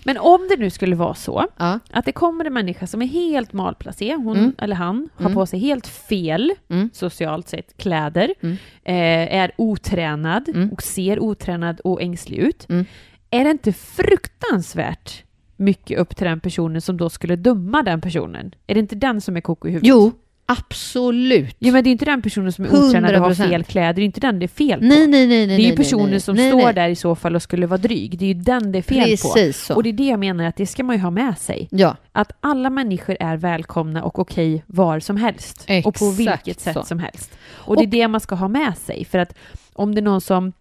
[0.06, 1.80] Men om det nu skulle vara så Ja.
[1.92, 4.56] att det kommer en människa som är helt malplacé, hon Mm.
[4.58, 5.34] eller han har Mm.
[5.36, 6.90] på sig helt fel Mm.
[6.94, 8.58] socialt sett kläder, Mm.
[8.84, 10.70] eh, är otränad Mm.
[10.72, 12.66] och ser otränad och ängslig ut.
[12.70, 12.86] Mm.
[13.30, 15.24] Är det inte fruktansvärt
[15.58, 18.56] mycket upp till den personen som då skulle döma den personen?
[18.68, 19.88] Är det inte den som är koko i huvudet?
[19.90, 20.12] Jo,
[20.46, 21.56] absolut.
[21.60, 23.48] Ja, men det är inte den personen som är otränad och har 100%.
[23.50, 24.86] fel kläder, det är inte den det är fel på.
[24.86, 25.58] Nej, nej, nej, nej.
[25.58, 28.18] det är ju personen som står där i så fall och skulle vara dryg.
[28.18, 29.34] Det är ju den det är fel på.
[29.34, 29.76] Precis så.
[29.76, 31.68] Och det är det jag menar att det ska man ju ha med sig.
[31.72, 35.68] Ja, Att alla människor är välkomna och okej var som helst.
[35.86, 36.84] och på Exakt vilket sätt så.
[36.84, 37.32] som helst.
[37.50, 39.06] Och det är det man ska ha med sig.
[39.06, 39.36] För att
[39.74, 40.54] om det är någon som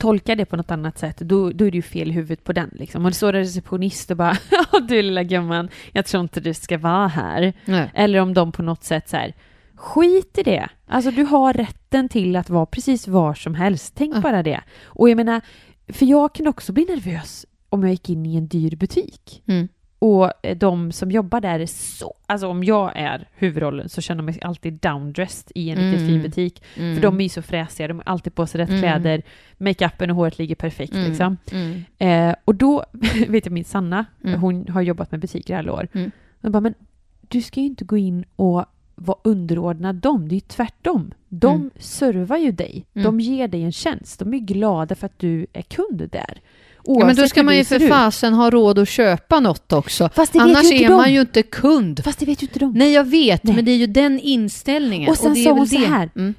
[0.00, 2.52] tolkar det på något annat sätt, då, då är det ju fel i huvudet på
[2.52, 2.70] den.
[2.72, 3.04] Liksom.
[3.04, 6.54] Och det står en receptionist och bara ”Ja du lilla gumman, jag tror inte du
[6.54, 7.52] ska vara här”.
[7.64, 7.90] Nej.
[7.94, 9.34] Eller om de på något sätt så här,
[9.74, 10.68] skit i det.
[10.86, 13.94] Alltså du har rätten till att vara precis var som helst.
[13.96, 14.20] Tänk Ja.
[14.20, 14.60] bara det.
[14.84, 15.40] Och jag menar,
[15.88, 19.42] för jag kan också bli nervös om jag gick in i en dyr butik.
[19.46, 19.68] Mm.
[20.02, 22.14] Och eh, de som jobbar där är så...
[22.26, 26.08] Alltså om jag är huvudrollen så känner jag mig alltid downdressed i en riktigt Mm.
[26.08, 26.62] fin butik.
[26.76, 26.94] Mm.
[26.94, 28.80] För de är ju så fräsiga, de har alltid på sig rätt Mm.
[28.80, 29.22] kläder,
[29.58, 31.08] makeupen och håret ligger perfekt Mm.
[31.08, 31.36] liksom.
[31.52, 31.84] Mm.
[32.30, 32.84] Eh, och då
[33.28, 34.40] vet jag min Sanna, Mm.
[34.40, 35.88] hon har jobbat med butiker i alla år.
[35.92, 36.10] Mm.
[36.42, 36.74] Hon bara, men
[37.20, 38.64] du ska ju inte gå in och
[39.00, 41.10] vara underordnad dem, det är ju tvärtom.
[41.28, 41.70] De Mm.
[41.78, 43.04] servar ju dig, Mm.
[43.04, 46.40] de ger dig en tjänst, de är glada för att du är kund där.
[46.84, 47.90] Ja, men då ska man ju för ser ut.
[47.92, 50.08] fasen ha råd att köpa något också.
[50.14, 50.94] Fast det vet Annars är de.
[50.94, 52.04] man ju inte kund.
[52.04, 52.72] Fast det vet ju inte de.
[52.72, 53.56] Nej, jag vet, Nej.
[53.56, 55.10] men det är ju den inställningen.
[55.10, 56.10] Och sen sa hon så här.
[56.16, 56.34] Mm.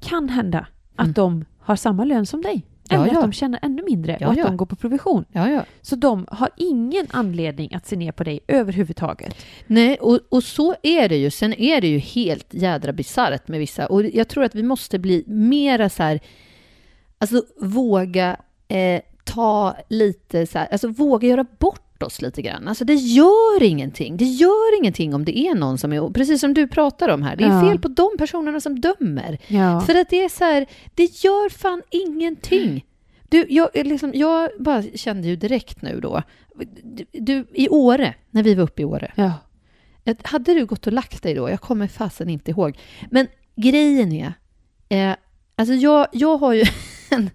[0.00, 1.12] Kan hända att Mm.
[1.12, 2.62] de har samma lön som dig.
[2.90, 3.18] Ja, Eller ja.
[3.18, 4.44] att de tjänar ännu mindre Ja, och att ja.
[4.44, 5.24] de går på provision.
[5.32, 5.64] Ja, ja.
[5.80, 9.36] Så de har ingen anledning att se ner på dig överhuvudtaget.
[9.66, 11.30] Nej, och, och så är det ju.
[11.30, 13.86] Sen är det ju helt jädra bisarrt med vissa.
[13.86, 16.20] Och jag tror att vi måste bli mera så här,
[17.18, 18.36] alltså våga
[18.68, 22.68] eh, ta lite så här, alltså våga göra bort oss lite grann.
[22.68, 24.16] Alltså det gör ingenting.
[24.16, 27.36] Det gör ingenting om det är någon som är, precis som du pratar om här,
[27.36, 27.60] det är Ja.
[27.60, 29.38] fel på de personerna som dömer.
[29.46, 29.80] Ja.
[29.80, 32.84] För att det är så här, det gör fan ingenting.
[33.28, 36.22] Du, jag, liksom, jag bara kände ju direkt nu då,
[36.82, 39.32] du, du, i Åre, när vi var uppe i Åre, ja.
[40.22, 41.50] hade du gått och lagt dig då?
[41.50, 42.78] Jag kommer fasen inte ihåg.
[43.10, 44.32] Men grejen är,
[44.88, 45.16] eh,
[45.56, 46.64] alltså jag, jag har ju
[47.10, 47.30] en,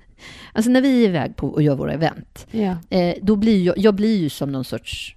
[0.53, 2.77] alltså när vi är iväg på och gör våra event, ja.
[2.97, 5.15] eh, då blir jag, jag blir ju som någon sorts.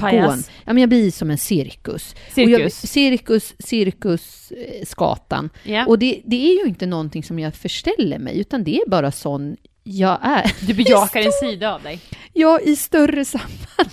[0.00, 0.50] Pajas.
[0.64, 2.14] Ja, men jag blir som en cirkus.
[2.34, 2.58] Cirkus.
[2.60, 5.50] jag, cirkus, cirkus, eh, skatan.
[5.64, 5.86] ja.
[5.86, 9.12] Och det, det är ju inte någonting som jag förställer mig, utan det är bara
[9.12, 10.52] sån jag är.
[10.66, 12.00] du bejakar en sida av dig.
[12.32, 13.58] Jag i större sammanhang.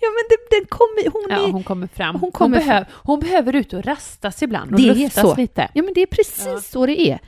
[0.00, 1.52] Ja, men det, den kommer, hon Ja, är...
[1.52, 2.14] hon kommer fram.
[2.14, 5.36] hon Hon, kommer behöv, hon behöver ut och rastas ibland och Det är luftas så.
[5.36, 5.68] lite.
[5.74, 6.60] Ja, men det är precis Ja.
[6.60, 7.18] så det är.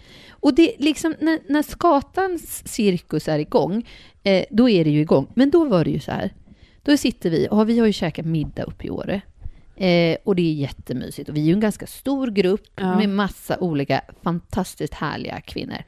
[0.40, 3.88] Och det liksom, när, när skatans cirkus är igång,
[4.22, 5.26] eh, då är det ju igång.
[5.34, 6.34] Men då var det ju så här.
[6.82, 9.20] Då sitter vi, och vi har ju käkat middag uppe i Åre.
[9.76, 11.28] Eh, och det är jättemysigt.
[11.28, 12.96] Och vi är ju en ganska stor grupp Ja.
[12.96, 15.78] med massa olika fantastiskt härliga kvinnor.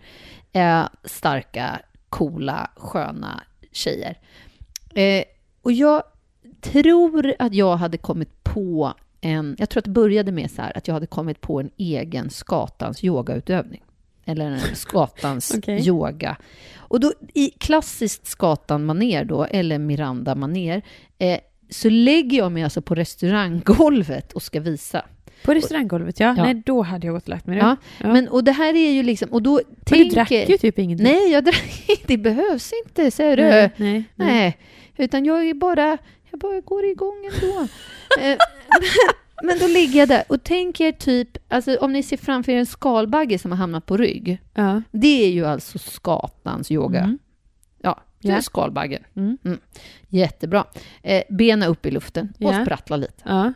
[0.52, 4.18] Eh, starka, coola, sköna tjejer.
[4.94, 5.24] Eh,
[5.62, 6.02] och jag
[6.60, 9.56] tror att jag hade kommit på en...
[9.58, 12.30] Jag tror att det började med så här att jag hade kommit på en egen
[12.30, 13.82] skatans yogautövning.
[14.24, 15.88] Eller skatans Okej.
[15.88, 16.36] yoga.
[16.78, 20.82] Och då i klassiskt skatan-manér då, eller Miranda-manér,
[21.18, 21.38] eh,
[21.70, 25.04] så lägger jag mig alltså på restauranggolvet och ska visa.
[25.44, 26.34] På restauranggolvet, ja.
[26.36, 26.44] Ja.
[26.44, 28.12] Nej, då hade jag gått och lagt mig Ja, Ja.
[28.12, 29.28] Men, och det här är ju liksom...
[29.32, 30.04] Och då Men tänker...
[30.04, 31.04] du drack ju typ ingenting.
[31.06, 33.42] Nej, jag drack Det behövs inte, säger du.
[33.42, 34.26] nej, nej, nej.
[34.32, 34.58] Nej,
[34.96, 35.98] utan jag är bara,
[36.30, 37.66] jag bara går igång ändå.
[38.20, 38.36] Eh,
[38.68, 38.88] Men
[39.60, 43.38] då ligger jag där och tänker typ, alltså om ni ser framför er en skalbagge
[43.38, 44.38] som har hamnat på rygg.
[44.54, 44.82] Ja.
[44.90, 47.00] Det är ju alltså skatans yoga.
[47.00, 47.18] Mm.
[47.82, 48.42] Ja, det är Ja.
[48.42, 49.02] skalbaggen.
[49.16, 49.38] Mm.
[50.08, 50.64] Jättebra.
[51.02, 52.64] Eh, bena upp i luften och Ja.
[52.64, 53.22] sprattla lite.
[53.24, 53.52] Ja.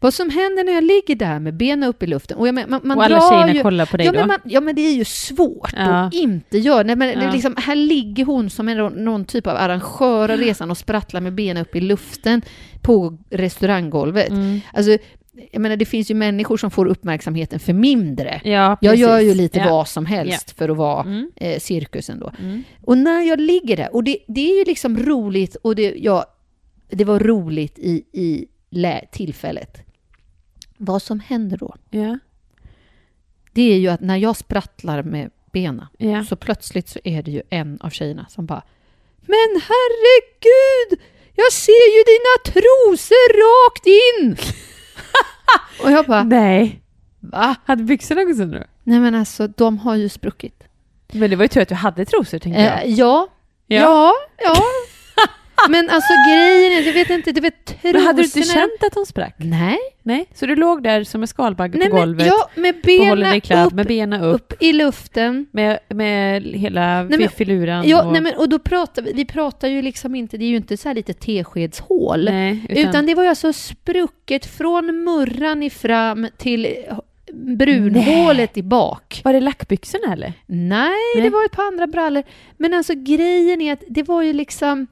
[0.00, 2.70] Vad som händer när jag ligger där med bena upp i luften, och jag men,
[2.70, 3.62] man, man och alla tjejerna ju...
[3.62, 4.18] kollar på dig Ja då?
[4.18, 5.80] men, man, ja, men det är ju svårt Ja.
[6.06, 6.82] att inte göra.
[6.82, 10.70] Nej, men det liksom, här ligger hon som en, någon typ av arrangör av resan
[10.70, 12.42] och sprattlar med benen upp i luften
[12.82, 14.28] på restauranggolvet.
[14.30, 14.60] Mm.
[14.72, 14.98] Alltså,
[15.52, 18.40] jag menar, det finns ju människor som får uppmärksamheten för mindre.
[18.44, 19.70] Ja, Jag gör ju lite ja.
[19.70, 21.30] vad som helst för att vara Mm.
[21.36, 22.32] eh, cirkusen då.
[22.38, 22.62] Mm.
[22.84, 26.26] Och när jag ligger där, och det, det är ju liksom roligt, och det, ja,
[26.88, 29.78] det var roligt i, i lä, tillfället.
[30.76, 32.18] Vad som händer då, Ja.
[33.52, 36.24] det är ju att när jag sprattlar med benen, Ja.
[36.24, 38.62] så plötsligt så är det ju en av tjejerna som bara
[39.20, 41.00] Men herregud!
[41.34, 44.36] Jag ser ju dina trosor rakt in!
[45.84, 46.82] och jag bara, Nej.
[47.20, 47.54] va?
[47.64, 48.64] Hade byxorna gått sönder då?
[48.84, 50.62] Nej men alltså, de har ju spruckit.
[51.12, 52.84] Men det var ju tur att du hade trosor, tänkte jag.
[52.84, 53.28] Eh, ja,
[53.66, 53.80] Ja.
[53.80, 54.54] ja, ja.
[55.68, 57.92] Men alltså grejen är, jag vet inte, du vet trosorna...
[57.92, 59.34] Men hade du inte känt att de sprack?
[59.38, 59.78] Nej.
[60.02, 63.40] Nej, så du låg där som en skalbagge Nej på men, golvet, ja, med benen
[63.40, 65.46] kladd, upp, med benen upp, upp i luften.
[65.50, 68.12] med, med hela Nej, men- filuran Ja, och...
[68.12, 70.76] nej men, och då pratar vi, vi pratar ju liksom inte, det är ju inte
[70.76, 72.24] så här lite teskedshål.
[72.24, 76.76] Nej, Utan, det var ju alltså sprucket från murran i fram till
[77.32, 79.20] brunhålet i bak.
[79.24, 80.32] Var det lackbyxorna eller?
[80.46, 81.22] Nej, Nej.
[81.24, 82.22] det var ett par andra brallor.
[82.56, 84.86] Men alltså grejen är att det var ju liksom...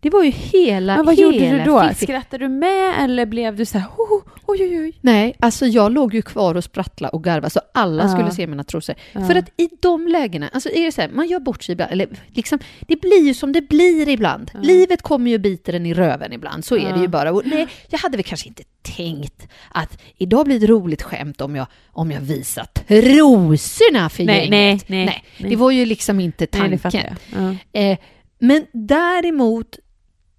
[0.00, 1.88] Det var ju hela, Men vad hela gjorde du då?
[1.88, 2.04] fiffi.
[2.06, 4.92] Skrattade du med eller blev du så här, oh, oj, oj, oj?
[5.00, 8.08] Nej, alltså jag låg ju kvar och sprattlade och garvade så alla Ja.
[8.08, 8.94] skulle se mina trosor.
[9.12, 9.26] Ja.
[9.26, 11.92] För att i de lägena, alltså är det så här, man gör bort sig ibland,
[11.92, 14.50] eller liksom, det blir ju som det blir ibland.
[14.54, 14.60] Ja.
[14.60, 17.32] Livet kommer ju och biter en i röven ibland, så är det ju bara.
[17.32, 21.56] Och nej, jag hade väl kanske inte tänkt att idag blir det roligt skämt om
[21.56, 24.50] jag, om jag visar trosorna för Nej, gänget.
[24.88, 25.50] nej, nej, nej.
[25.50, 27.16] det var ju liksom inte Nej, det tanken.
[27.34, 27.56] jag.
[27.72, 27.80] Ja.
[27.80, 27.98] Eh,
[28.40, 29.78] men däremot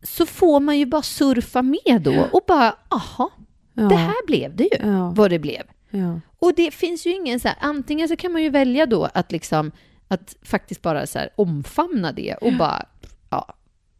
[0.03, 3.31] så får man ju bara surfa med då och bara, aha,
[3.73, 3.83] Ja.
[3.83, 5.09] det här blev det ju, Ja.
[5.15, 5.61] vad det blev.
[5.89, 6.19] Ja.
[6.39, 9.31] Och det finns ju ingen så här, antingen så kan man ju välja då att
[9.31, 9.71] liksom,
[10.07, 12.85] att faktiskt bara så här omfamna det och bara,
[13.29, 13.53] ja,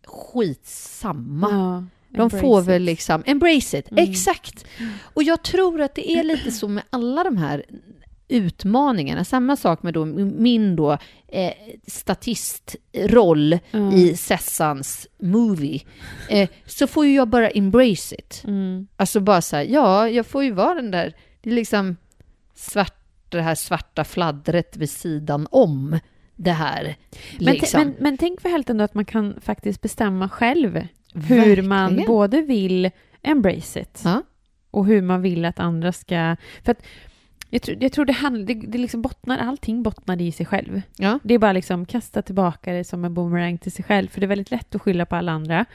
[0.05, 1.49] skitsamma.
[1.51, 1.83] Ja.
[2.09, 4.09] De Embrace får väl liksom, embrace it, Mm.
[4.12, 4.65] exakt.
[5.13, 7.65] Och jag tror att det är lite så med alla de här
[8.29, 9.23] utmaningarna.
[9.25, 11.53] Samma sak med då min då eh,
[11.87, 13.93] statistroll Ja.
[13.93, 15.81] i Sessans movie.
[16.29, 18.43] Eh, så får ju jag bara embrace it.
[18.47, 18.87] Mm.
[18.97, 21.95] Alltså bara så här, ja, jag får ju vara den där, det är liksom
[22.55, 22.95] svart,
[23.29, 25.99] det här svarta fladdret vid sidan om
[26.35, 26.95] det här.
[27.39, 27.81] Men, Liksom.
[27.81, 32.07] men, men tänk för helt ändå att man kan faktiskt bestämma själv hur man Verkligen.
[32.07, 32.89] både vill
[33.21, 34.21] embrace it Ja.
[34.71, 36.35] och hur man vill att andra ska...
[36.63, 36.81] För att
[37.49, 40.81] jag tror, jag tror det, handlar, det, det liksom bottnar, allting bottnar i sig själv.
[40.97, 41.19] Ja.
[41.23, 44.25] Det är bara liksom kasta tillbaka det som en boomerang till sig själv, för det
[44.25, 45.65] är väldigt lätt att skylla på alla andra.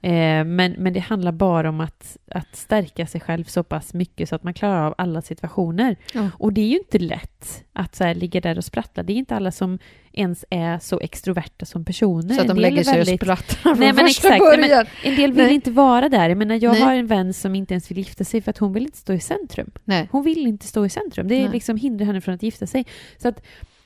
[0.00, 4.28] Eh, men, men det handlar bara om att, att stärka sig själv så pass mycket
[4.28, 5.96] så att man klarar av alla situationer.
[6.14, 6.30] Ja.
[6.38, 9.02] Och det är ju inte lätt att så här, ligga där och sprattla.
[9.02, 9.78] Det är inte alla som
[10.18, 12.34] ens är så extroverta som personer.
[12.34, 14.44] Så att En de del lägger sig och väldigt- sprattlar Nej, från men första exakt.
[14.44, 14.86] Nej, men- början.
[15.04, 15.54] En del vill Nej.
[15.54, 16.28] inte vara där.
[16.28, 16.80] Jag menar, jag Nej.
[16.82, 19.12] har en vän som inte ens vill gifta sig för att hon vill inte stå
[19.12, 19.70] i centrum.
[19.84, 20.08] Nej.
[20.12, 21.28] Hon vill inte stå i centrum.
[21.28, 21.52] Det är Nej.
[21.52, 22.86] liksom hindrar henne från att gifta sig.
[23.18, 23.42] Så att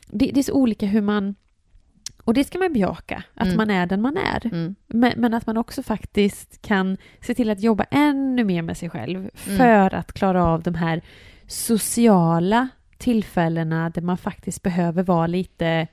[0.07, 1.35] det, det är så olika hur man...
[2.25, 3.57] Och det ska man bejaka, att Mm.
[3.57, 4.47] man är den man är.
[4.47, 4.75] Mm.
[4.87, 8.90] Men, men att man också faktiskt kan se till att jobba ännu mer med sig
[8.90, 9.59] själv Mm.
[9.59, 11.03] för att klara av de här
[11.47, 12.68] sociala
[12.99, 15.87] tillfällena där man faktiskt behöver vara lite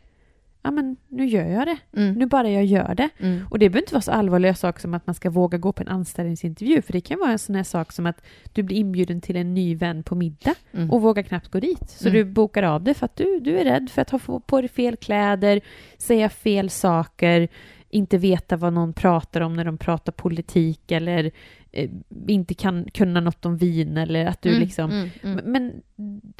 [0.62, 2.14] ja men nu gör jag det, Mm.
[2.16, 3.10] nu bara jag gör det.
[3.20, 3.46] Mm.
[3.50, 5.82] Och det behöver inte vara så allvarliga saker som att man ska våga gå på
[5.84, 8.22] en anställningsintervju, för det kan vara en sån här sak som att
[8.54, 10.92] du blir inbjuden till en ny vän på middag Mm.
[10.92, 11.90] och vågar knappt gå dit.
[11.90, 12.14] Så Mm.
[12.28, 14.70] du bokar av det för att du, du är rädd för att ha på dig
[14.70, 15.62] fel kläder,
[15.98, 17.48] säga fel saker,
[17.90, 21.32] inte veta vad någon pratar om när de pratar politik eller
[21.72, 21.90] eh,
[22.28, 24.62] inte kan kunna något om vin eller att du Mm.
[24.62, 25.10] liksom...
[25.24, 25.40] Mm.
[25.46, 25.74] Men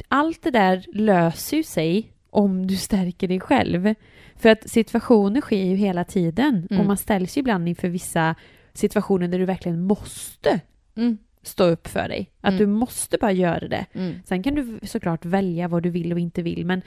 [0.08, 3.94] allt det där löser ju sig om du stärker dig själv.
[4.36, 6.80] För att situationer sker ju hela tiden Mm.
[6.80, 8.34] och man ställs ju ibland inför vissa
[8.72, 10.60] situationer där du verkligen måste
[10.96, 11.18] Mm.
[11.42, 12.30] stå upp för dig.
[12.40, 12.58] Att Mm.
[12.58, 13.86] du måste bara göra det.
[13.92, 14.14] Mm.
[14.24, 16.80] Sen kan du såklart välja vad du vill och inte vill, men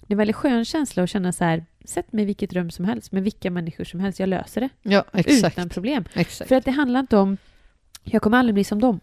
[0.00, 2.70] det är en väldigt skön känsla att känna så här, sätt mig i vilket rum
[2.70, 6.04] som helst, med vilka människor som helst, jag löser det Ja, utan problem.
[6.14, 6.48] exakt.
[6.48, 7.36] För att det handlar inte om,
[8.04, 9.00] jag kommer aldrig bli som dem,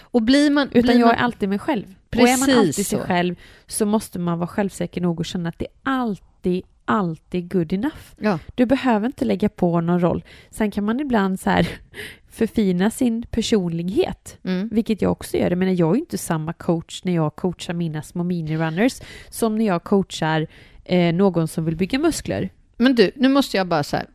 [0.00, 0.68] Och blir man...
[0.68, 1.94] utan blir jag man, är alltid mig själv.
[2.16, 3.34] Och är man Precis alltid sig själv
[3.66, 8.14] så måste man vara självsäker nog och känna att det är alltid, alltid good enough.
[8.18, 8.38] Ja.
[8.54, 10.24] Du behöver inte lägga på någon roll.
[10.50, 11.68] Sen kan man ibland så här
[12.30, 14.38] förfina sin personlighet.
[14.44, 14.68] Mm.
[14.72, 15.50] Vilket jag också gör.
[15.50, 19.58] Jag menar, jag är ju inte samma coach när jag coachar mina små mini-runners som
[19.58, 20.46] när jag coachar
[20.84, 22.50] eh, någon som vill bygga muskler.
[22.76, 24.06] Men du, nu måste jag bara så här.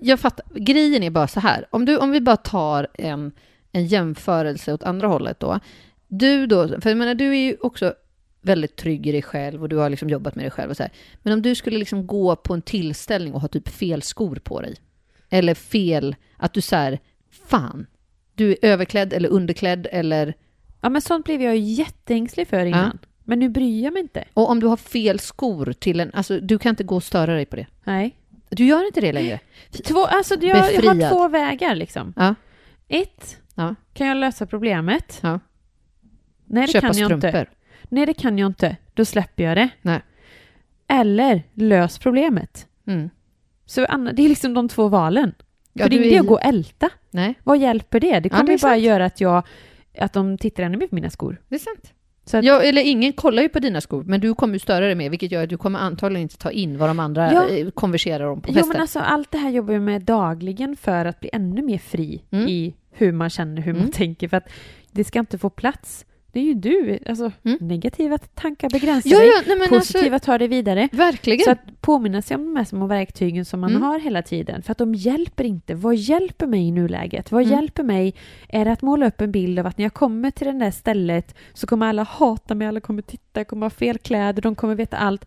[0.00, 0.46] Jag fattar.
[0.54, 1.66] Grejen är bara så här.
[1.70, 3.32] Om, du, om vi bara tar en,
[3.72, 5.60] en jämförelse åt andra hållet då.
[6.08, 7.94] Du då, för jag menar du är ju också
[8.40, 10.82] väldigt trygg i dig själv och du har liksom jobbat med dig själv och så
[10.82, 10.92] här.
[11.22, 14.60] Men om du skulle liksom gå på en tillställning och ha typ fel skor på
[14.60, 14.76] dig.
[15.30, 16.98] Eller fel, att du så här,
[17.46, 17.86] fan,
[18.34, 20.34] du är överklädd eller underklädd eller
[20.80, 22.98] Ja, men sånt blev jag ju jätteängslig för innan.
[23.24, 24.24] Men nu bryr jag mig inte.
[24.34, 27.34] Och om du har fel skor till en, alltså du kan inte gå och störa
[27.34, 27.66] dig på det.
[27.84, 28.16] Nej.
[28.48, 29.40] Du gör inte det längre.
[29.84, 32.12] Två, alltså jag, jag har två vägar liksom.
[32.16, 32.34] Ja.
[32.88, 33.74] Ett, Ja.
[33.94, 35.18] kan jag lösa problemet?
[35.22, 35.40] Ja.
[36.46, 37.28] Nej, det Köpa kan jag strumpor.
[37.28, 37.46] inte.
[37.88, 38.76] Nej, det kan jag inte.
[38.94, 39.68] Då släpper jag det.
[39.82, 40.00] Nej.
[40.88, 42.66] Eller lös problemet.
[42.86, 43.10] Mm.
[43.66, 43.80] Så
[44.12, 45.34] det är liksom de två valen.
[45.72, 46.90] Ja, För det är inte är- att gå och älta.
[47.10, 48.20] Nej, Vad hjälper det?
[48.20, 48.82] Det Ja, kommer det är ju bara sant.
[48.82, 49.42] göra att, jag,
[49.98, 51.40] att de tittar ännu mer på mina skor.
[51.48, 51.92] det är sant.
[52.24, 54.84] Så att, Ja, eller ingen kollar ju på dina skor, men du kommer ju störa
[54.86, 57.48] dig med, vilket gör att du kommer antagligen inte ta in vad de andra Ja.
[57.48, 58.68] eh, konverserar om på jo, festen.
[58.68, 62.22] men alltså, allt det här jobbar jag med dagligen för att bli ännu mer fri
[62.30, 62.48] Mm.
[62.48, 63.92] i hur man känner, hur man Mm.
[63.92, 64.28] tänker.
[64.28, 64.48] För att
[64.92, 66.06] det ska inte få plats.
[66.36, 66.98] Det är ju du.
[67.06, 67.58] Alltså, Mm.
[67.60, 69.26] Negativa tankar begränsar ja, dig.
[69.28, 70.88] ja, nej, men Positiva alltså, tar dig vidare.
[70.92, 71.44] verkligen.
[71.44, 73.82] Så att påminna sig om de här små verktygen som man Mm.
[73.82, 74.62] har hela tiden.
[74.62, 75.74] För att de hjälper inte.
[75.74, 77.32] Vad hjälper mig i nuläget?
[77.32, 77.54] Vad Mm.
[77.54, 78.14] hjälper mig?
[78.48, 80.70] Är det att måla upp en bild av att när jag kommer till det där
[80.70, 84.54] stället så kommer alla hata mig, alla kommer titta, jag kommer ha fel kläder, de
[84.54, 85.24] kommer veta allt.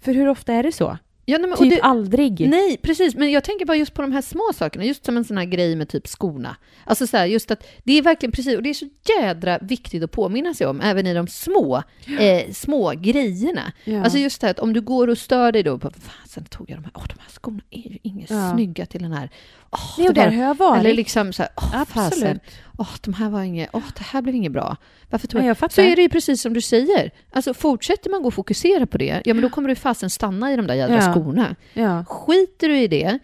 [0.00, 0.98] För hur ofta är det så?
[1.28, 2.48] Ja, nej, men, typ det, aldrig.
[2.50, 3.14] Nej, precis.
[3.14, 5.44] Men jag tänker bara just på de här små sakerna, just som en sån här
[5.44, 6.56] grej med typ skorna.
[6.84, 8.88] Alltså så här, just att det är verkligen precis, och det är så
[9.20, 11.82] jädra viktigt att påminna sig om, även i de små,
[12.18, 13.72] eh, små grejerna.
[13.84, 14.02] Ja.
[14.02, 15.90] Alltså just det här att om du går och stör dig då, på,
[16.36, 18.52] fasen tog jag de här, åh de här skorna är ju inget Ja.
[18.54, 19.30] snygga till den här.
[19.70, 20.80] Åh, Nej, och där har jag varit.
[20.80, 22.12] Eller liksom så här, åh Absolut.
[22.14, 22.40] fasen,
[22.78, 24.76] åh de här var inget, åh det här blev inget bra.
[25.10, 25.56] Varför tog Ja, jag...
[25.60, 25.72] jag.
[25.72, 27.10] Så är det ju precis som du säger.
[27.32, 30.52] Alltså fortsätter man gå och fokusera på det, ja men då kommer du fasen stanna
[30.52, 31.12] i de där jävla Ja.
[31.12, 31.56] skorna.
[31.74, 32.04] Ja.
[32.04, 33.18] Skiter du i det,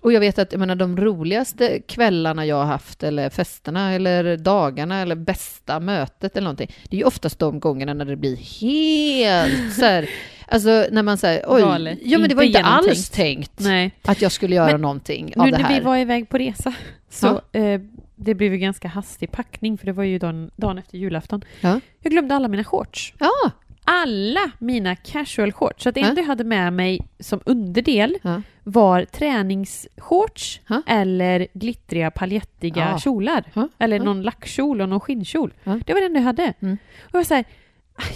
[0.00, 4.36] och jag vet att jag menar, de roligaste kvällarna jag har haft, eller festerna, eller
[4.36, 8.36] dagarna, eller bästa mötet eller någonting, det är ju oftast de gångerna när det blir
[8.36, 10.08] helt så här,
[10.48, 11.98] alltså när man säger oj, Galet.
[12.02, 13.90] ja men det var Inte alls tänkt Nej.
[14.02, 15.78] att jag skulle göra Men någonting av Nu det när här.
[15.78, 16.74] vi var iväg på resa
[17.10, 17.80] så eh,
[18.16, 21.44] det blev ju ganska hastig packning för det var ju dagen, dagen efter julafton.
[21.60, 21.80] Ja.
[22.00, 23.14] Jag glömde alla mina shorts.
[23.18, 23.30] Ja,
[23.88, 25.82] Alla mina casual shorts.
[25.84, 26.06] Så det Ja.
[26.08, 28.42] enda jag hade med mig som underdel ja.
[28.62, 30.82] var träningsshorts Ja.
[30.86, 32.98] eller glittriga paljettiga Ja.
[32.98, 33.44] kjolar.
[33.54, 33.68] Ja.
[33.78, 34.02] Eller Ja.
[34.04, 35.52] någon lackkjol och någon skinnkjol.
[35.64, 35.80] Ja.
[35.86, 36.52] Det var det enda jag hade.
[36.60, 36.78] Mm.
[37.00, 37.46] Och jag var så här, "Ah,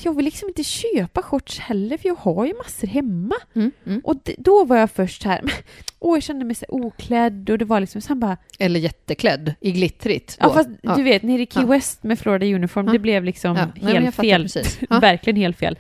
[0.03, 3.35] jag vill liksom inte köpa shorts heller för jag har ju massor hemma.
[3.55, 4.01] Mm, mm.
[4.05, 5.41] Och då var jag först här,
[5.99, 9.73] åh jag kände mig så oklädd och det var liksom, sen bara, Eller jätteklädd i
[9.73, 10.37] glittrigt.
[10.41, 10.97] ja fast ja.
[10.97, 11.69] du vet, nere i Key Ja.
[11.69, 12.93] West med Florida Uniform, Ja.
[12.93, 14.49] det blev liksom nej, helt fel.
[15.01, 15.77] Verkligen helt fel.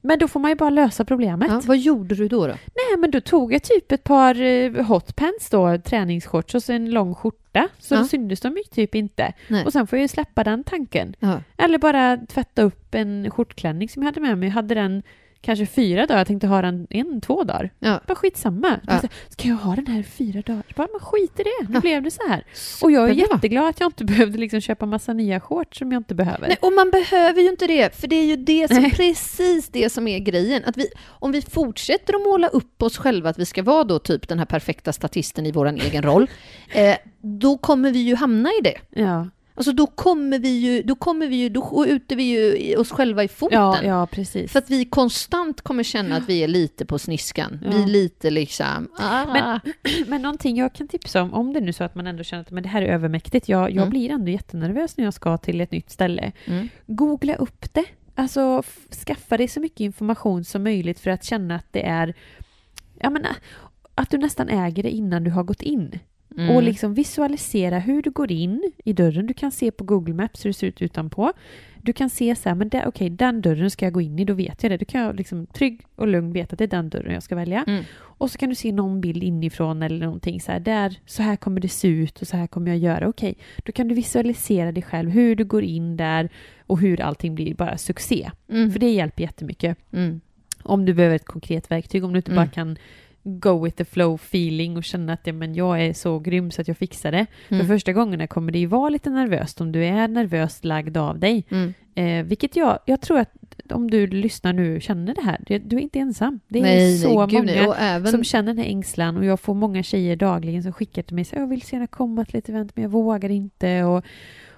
[0.00, 1.64] Men då får man ju bara lösa problemet.
[1.64, 2.46] Vad gjorde du då?
[2.46, 2.52] då?
[2.52, 6.90] Nej, men då tog jag typ ett par eh, hotpants då, träningsshorts och så en
[6.90, 7.38] lång skjorta.
[7.78, 7.98] Så Ja.
[7.98, 9.32] då syntes de ju typ inte.
[9.48, 9.64] Nej.
[9.64, 11.14] Och sen får jag ju släppa den tanken.
[11.18, 11.40] Ja.
[11.56, 14.48] Eller bara tvätta upp en skjortklänning som jag hade med mig.
[14.48, 15.02] Jag hade den
[15.44, 17.70] kanske fyra dagar, jag tänkte ha den en, två dagar.
[17.78, 18.00] Ja.
[18.06, 18.80] Bara skitsamma.
[18.86, 19.00] Ja.
[19.28, 20.62] Ska jag ha den här i fyra dagar?
[20.76, 21.80] Bara, men skit i det, nu Ja.
[21.80, 22.44] blev det så här.
[22.82, 26.00] Och jag är jätteglad att jag inte behövde liksom köpa massa nya shorts som jag
[26.00, 26.48] inte behöver.
[26.48, 29.90] Nej, och man behöver ju inte det, för det är ju det som, precis det
[29.90, 30.62] som är grejen.
[30.66, 33.98] Att vi, om vi fortsätter att måla upp oss själva, att vi ska vara då
[33.98, 36.30] typ den här perfekta statisten i vår egen roll,
[36.72, 38.78] eh, då kommer vi ju hamna i det.
[39.02, 42.90] Ja, Alltså då kommer vi ju, då kommer vi ju, då skjuter vi ju oss
[42.90, 43.58] själva i foten.
[43.58, 44.52] ja, ja precis.
[44.52, 47.60] För att vi konstant kommer känna att vi är lite på sniskan.
[47.64, 47.70] Ja.
[47.70, 48.88] Vi är lite liksom...
[48.98, 49.32] Ah.
[49.32, 49.60] Men-
[50.06, 52.50] Men någonting jag kan tipsa om, om det nu så att man ändå känner att
[52.50, 53.90] men det här är övermäktigt, jag, jag Mm.
[53.90, 56.32] blir ändå jättenervös när jag ska till ett nytt ställe.
[56.44, 56.68] mm.
[56.86, 57.84] Googla upp det.
[58.14, 58.62] Alltså
[59.06, 62.14] skaffa dig så mycket information som möjligt för att känna att det är,
[63.00, 63.32] jag menar,
[63.94, 65.98] att du nästan äger det innan du har gått in.
[66.36, 66.56] Mm.
[66.56, 69.26] Och liksom visualisera hur du går in i dörren.
[69.26, 71.32] Du kan se på Google Maps hur det ser ut utanpå.
[71.82, 74.34] Du kan se så här, men okej, den dörren ska jag gå in i, då
[74.34, 74.76] vet jag det.
[74.76, 77.34] Då kan jag liksom trygg och lugn veta att det är den dörren jag ska
[77.34, 77.64] välja.
[77.66, 77.84] Mm.
[77.96, 81.36] Och så kan du se någon bild inifrån eller någonting så här, där, så här
[81.36, 83.08] kommer det se ut och så här kommer jag göra.
[83.08, 86.28] Okej, då kan du visualisera dig själv, hur du går in där
[86.66, 88.30] och hur allting blir bara succé.
[88.48, 88.70] Mm.
[88.70, 89.78] För det hjälper jättemycket.
[89.92, 90.20] Mm.
[90.62, 92.44] Om du behöver ett konkret verktyg, om du inte Mm.
[92.44, 92.76] bara kan
[93.24, 96.60] go with the flow feeling och känna att ja, men jag är så grym så
[96.60, 97.26] att jag fixar det.
[97.48, 97.66] Mm.
[97.66, 101.18] För första gångerna kommer det ju vara lite nervöst om du är nervöst lagd av
[101.18, 101.44] dig.
[101.50, 101.74] Mm.
[101.94, 103.32] Eh, vilket jag, jag tror att
[103.70, 106.40] om du lyssnar nu känner det här, du är inte ensam.
[106.48, 108.12] Det är nej, så nej, många även...
[108.12, 111.24] som känner den här ängslan och jag får många tjejer dagligen som skickar till mig
[111.24, 114.04] så jag vill så gärna komma till ett event men jag vågar inte och,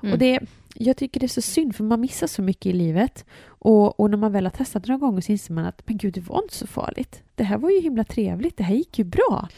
[0.02, 0.12] Mm.
[0.12, 0.40] och det,
[0.78, 4.10] jag tycker det är så synd för man missar så mycket i livet och, och
[4.10, 6.42] när man väl har testat några gånger så inser man att men gud det var
[6.42, 7.22] inte så farligt.
[7.34, 9.48] Det här var ju himla trevligt, det här gick ju bra.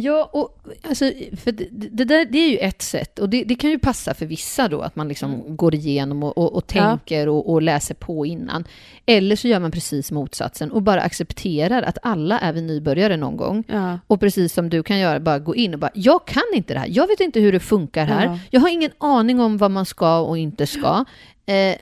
[0.00, 1.04] Ja, och alltså,
[1.44, 4.14] för det, det, där, det är ju ett sätt och det, det kan ju passa
[4.14, 6.84] för vissa då att man liksom går igenom och, och, och Ja.
[6.98, 8.64] tänker och, och läser på innan.
[9.06, 13.36] Eller så gör man precis motsatsen och bara accepterar att alla är vi nybörjare någon
[13.36, 13.64] gång.
[13.68, 13.98] Ja.
[14.06, 16.80] Och precis som du kan göra, bara gå in och bara, jag kan inte det
[16.80, 18.38] här, jag vet inte hur det funkar här, Ja.
[18.50, 21.04] jag har ingen aning om vad man ska och inte ska.
[21.46, 21.76] Eh,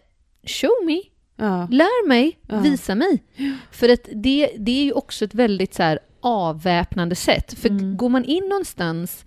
[0.47, 1.01] show me,
[1.39, 1.69] Ja.
[1.71, 2.61] lär mig, Ja.
[2.61, 3.23] visa mig.
[3.71, 7.59] För att det, det är ju också ett väldigt så här avväpnande sätt.
[7.59, 7.97] För Mm.
[7.97, 9.25] går man in någonstans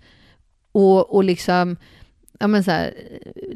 [0.72, 1.76] och, och liksom
[2.40, 2.94] ja, men så här,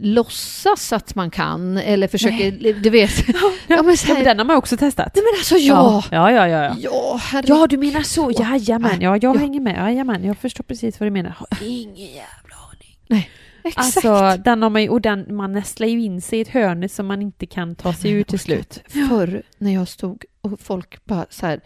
[0.00, 3.28] låtsas att man kan eller försöker, du vet.
[3.66, 5.12] ja, men så Ja, här, men den har man också testat.
[5.14, 6.04] Nej men alltså ja!
[6.10, 6.76] Ja, ja, ja.
[6.80, 7.20] ja.
[7.32, 7.42] Ja.
[7.46, 8.30] Ja, du menar så.
[8.38, 9.38] Jajamän, ja, jag Ja.
[9.40, 9.76] hänger med.
[9.76, 11.34] Jajamän, jag förstår precis vad du menar.
[11.62, 12.98] Ingen jävla aning.
[13.08, 13.30] Nej,
[13.64, 13.78] exakt.
[14.06, 16.88] Alltså, den har man ju, och den, man nästlar ju in sig i ett hörn
[16.88, 18.82] som man inte kan ta sig ur till slut.
[19.08, 21.60] Förr när jag stod och folk bara så här,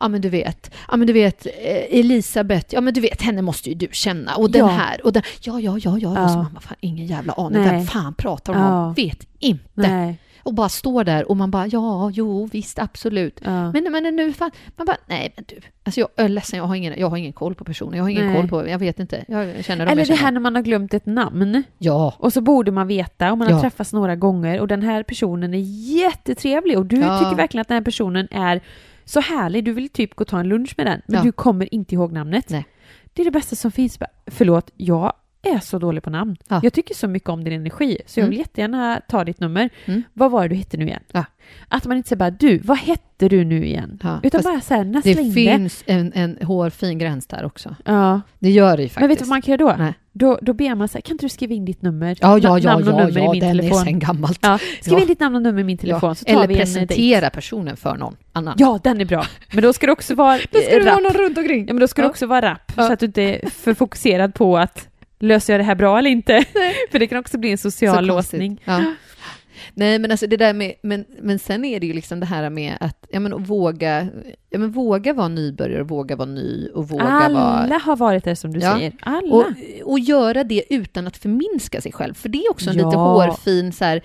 [0.00, 3.42] ja men du vet, ja men du vet eh, Elisabeth, ja men du vet henne
[3.42, 4.66] måste ju du känna och den Ja.
[4.66, 6.24] här och den, ja ja ja ja, Ja.
[6.24, 8.86] och så bara, fan ingen jävla aning, vem fan pratar hon Ja.
[8.86, 9.64] om, vet inte.
[9.74, 10.18] Nej.
[10.42, 13.40] Och bara står där och man bara, ja jo visst absolut.
[13.44, 13.72] Ja.
[13.72, 16.74] Men, men nu fan, man bara, nej men du, alltså jag är ledsen, jag har
[16.74, 18.36] ingen, jag har ingen koll på personen, jag har ingen Nej.
[18.36, 20.94] koll på, jag vet inte, jag känner dem Eller det här när man har glömt
[20.94, 21.62] ett namn.
[21.78, 23.60] Ja, Och så borde man veta och man har Ja.
[23.60, 25.58] träffats några gånger och den här personen är
[26.06, 27.18] jättetrevlig och du Ja.
[27.18, 28.60] tycker verkligen att den här personen är
[29.04, 31.22] så härlig, du vill typ gå och ta en lunch med den, men Ja.
[31.22, 32.50] du kommer inte ihåg namnet.
[32.50, 32.64] Nej.
[33.12, 33.98] Det är det bästa som finns.
[34.26, 35.12] Förlåt, jag
[35.42, 36.36] är så dålig på namn.
[36.48, 36.60] Ja.
[36.62, 38.30] Jag tycker så mycket om din energi, så jag Mm.
[38.30, 39.70] vill jättegärna ta ditt nummer.
[39.84, 40.02] Mm.
[40.12, 41.02] Vad var det du hette nu igen?
[41.12, 41.24] Ja.
[41.68, 43.98] Att man inte säger bara du, vad hette du nu igen?
[44.02, 47.76] Ja, Utan fast bara så här, Det finns en, en hårfin gräns där också.
[47.84, 48.20] Ja.
[48.38, 49.00] Det gör det ju faktiskt.
[49.00, 49.82] Men vet du vad man kan göra då?
[49.84, 49.94] Nej.
[50.14, 52.16] Då, då ber man så här, kan inte du skriva in ditt nummer?
[52.20, 53.80] Ja, ja, ja, namn och ja, nummer ja i min den telefon.
[53.80, 54.38] är sen gammalt.
[54.42, 55.00] Ja, skriv Ja.
[55.00, 56.80] in ditt namn och nummer i min telefon Ja, så tar Eller vi en dejt.
[56.80, 58.54] presentera personen för någon annan.
[58.58, 59.24] Ja, den är bra.
[59.52, 61.02] Men då ska det också vara Då ska det eh, vara rapp.
[61.02, 61.66] någon runt omkring.
[61.66, 62.10] Ja, men då ska det Ja.
[62.10, 62.86] också vara rapp, Ja.
[62.86, 64.88] så att du inte är för fokuserad på att
[65.22, 66.44] löser jag det här bra eller inte?
[66.90, 68.60] för det kan också bli en social Så låsning.
[68.64, 68.84] Ja.
[69.74, 72.50] Nej, men alltså det där med, men, men sen är det ju liksom det här
[72.50, 74.06] med att, ja men våga,
[74.50, 77.78] ja men våga vara nybörjare, våga vara ny och våga Alla vara...
[77.78, 78.76] har varit där som du Ja.
[78.76, 78.92] säger.
[79.00, 79.34] Alla.
[79.34, 79.44] Och,
[79.84, 82.86] och göra det utan att förminska sig själv, för det är också en Ja.
[82.86, 84.02] lite hårfin så här,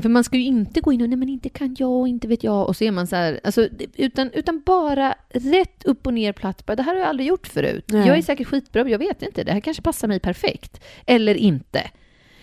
[0.00, 2.28] för man ska ju inte gå in och nej men inte kan jag och inte
[2.28, 6.14] vet jag och så är man så här, alltså, utan, utan bara rätt upp och
[6.14, 7.84] ner platt, det här har jag aldrig gjort förut.
[7.88, 8.06] Nej.
[8.06, 10.84] Jag är säkert skitbra, jag vet inte, det här kanske passar mig perfekt.
[11.06, 11.90] Eller inte.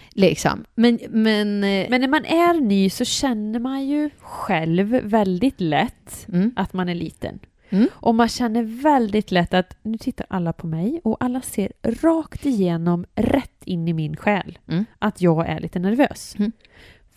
[0.09, 0.65] Liksom.
[0.75, 6.27] Men, men, eh, Men när man är ny så känner man ju själv väldigt lätt
[6.27, 7.39] mm, att man är liten.
[7.69, 7.87] Mm.
[7.93, 12.45] Och man känner väldigt lätt att nu tittar alla på mig och alla ser rakt
[12.45, 14.85] igenom, rätt in i min själ, Mm.
[14.99, 16.35] att jag är lite nervös.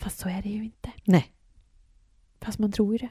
[0.02, 0.90] Fast så är det ju inte.
[1.04, 1.32] nej.
[2.40, 3.08] Fast man tror ju det.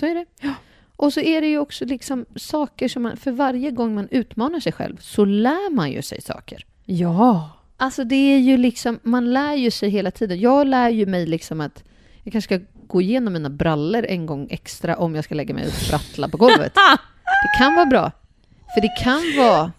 [0.00, 0.54] Så är det.
[0.96, 4.60] Och så är det ju också liksom saker som man, för varje gång man utmanar
[4.60, 6.66] sig själv så lär man ju sig saker.
[6.84, 7.50] Ja.
[7.76, 10.40] Alltså det är ju liksom, man lär ju sig hela tiden.
[10.40, 11.84] Jag lär ju mig liksom att
[12.22, 15.66] jag kanske ska gå igenom mina brallor en gång extra om jag ska lägga mig
[15.66, 16.74] och sprattla på golvet.
[17.24, 18.12] Det kan vara bra.
[18.74, 19.72] För det kan vara...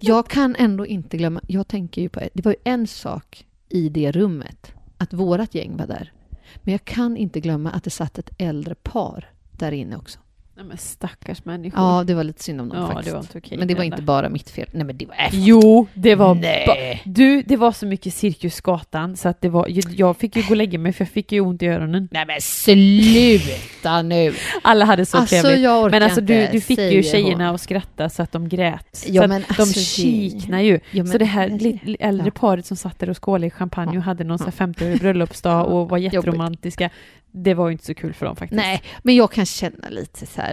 [0.00, 3.88] Jag kan ändå inte glömma, jag tänker ju på, det var ju en sak i
[3.88, 6.12] det rummet, att vårat gäng var där.
[6.56, 10.18] Men jag kan inte glömma att det satt ett äldre par där inne också.
[10.60, 11.80] Nej, men stackars människor.
[11.80, 13.06] Ja, det var lite synd om dem Ja, faktiskt.
[13.06, 14.68] det var inte okej men det var inte bara mitt fel.
[14.72, 15.14] Nej, men det var...
[15.14, 16.34] Äh, Jo, det var...
[16.34, 17.02] Nej.
[17.04, 19.66] Du, det var så mycket Cirkusgatan så att det var...
[19.96, 22.08] Jag fick ju gå och lägga mig för jag fick ju ont i öronen.
[22.10, 24.34] Nej men sluta nu!
[24.62, 25.62] Alla hade så Alltså trevligt.
[25.64, 27.54] jag orkar Men alltså du, du fick ju tjejerna hon.
[27.54, 29.04] att skratta så att de grät.
[29.08, 30.80] Ja, så men att de alltså det- kiknar ju.
[30.90, 32.40] Ja, så men- det här li, äldre ja.
[32.40, 35.88] paret som satt där och skålade i champagne och hade någon här 50-årig bröllopsdag och
[35.88, 36.90] var jätteromantiska.
[37.32, 38.56] Det var ju inte så kul för dem faktiskt.
[38.56, 40.49] Nej, men jag kan känna lite så här.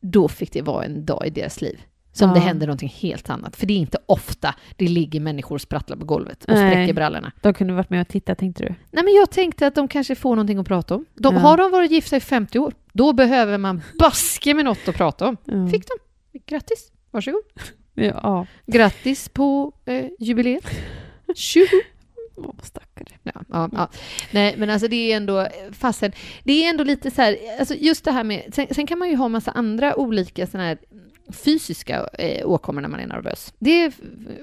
[0.00, 1.80] Då fick det vara en dag i deras liv.
[2.12, 2.34] Som Ja.
[2.34, 3.56] det händer någonting helt annat.
[3.56, 6.70] För det är inte ofta det ligger människor och sprattlar på golvet och Nej.
[6.72, 7.32] spräcker brallorna.
[7.42, 8.68] De kunde varit med och titta tänkte du?
[8.90, 11.04] Nej, men jag tänkte att de kanske får någonting att prata om.
[11.14, 11.40] De, Ja.
[11.40, 15.28] Har de varit gifta i 50 år, då behöver man baske med något att prata
[15.28, 15.36] om.
[15.44, 15.66] Ja.
[15.68, 15.94] Fick de.
[16.46, 16.92] Grattis.
[17.10, 17.42] Varsågod.
[17.96, 18.46] Ja.
[18.66, 20.64] Grattis på eh, jubileet.
[21.34, 21.66] Tjoho!
[22.36, 23.18] Åh, stackare.
[23.22, 23.88] Ja, ja, ja.
[24.30, 26.12] Nej, men alltså det är ändå, fastän,
[26.44, 29.08] det är ändå lite så här, alltså just det här med, sen, sen kan man
[29.08, 30.78] ju ha massa andra olika såna här
[31.32, 33.54] fysiska eh, åkommor när man är nervös.
[33.58, 33.92] Det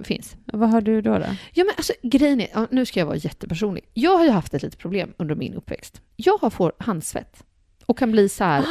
[0.04, 0.36] finns.
[0.46, 1.18] Vad har du då?
[1.18, 1.26] då?
[1.54, 3.86] Ja, men alltså grejen är, ja, nu ska jag vara jättepersonlig.
[3.94, 6.02] Jag har ju haft ett litet problem under min uppväxt.
[6.16, 7.44] Jag har får handsvett
[7.86, 8.66] och kan bli så här,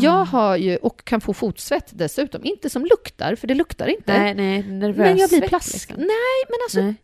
[0.00, 2.44] jag har ju, och kan få fotsvett dessutom.
[2.44, 4.18] Inte som luktar, för det luktar inte.
[4.18, 5.72] Nej, nej, nervös men jag blir plask.
[5.72, 5.96] liksom.
[5.96, 6.94] Nej, men alltså Nej.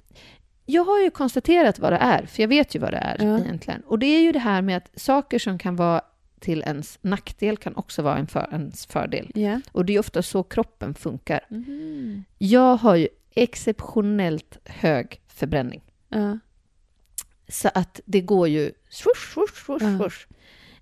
[0.70, 3.38] Jag har ju konstaterat vad det är, för jag vet ju vad det är Ja.
[3.38, 3.80] egentligen.
[3.86, 6.00] Och det är ju det här med att saker som kan vara
[6.40, 9.30] till ens nackdel kan också vara en för, ens fördel.
[9.34, 9.60] Ja.
[9.72, 11.40] Och det är ofta så kroppen funkar.
[11.48, 12.24] Mhm.
[12.38, 15.80] Jag har ju exceptionellt hög förbränning.
[16.08, 16.38] Ja.
[17.48, 20.26] Så att det går ju swoosh, swoosh, swoosh, swoosh.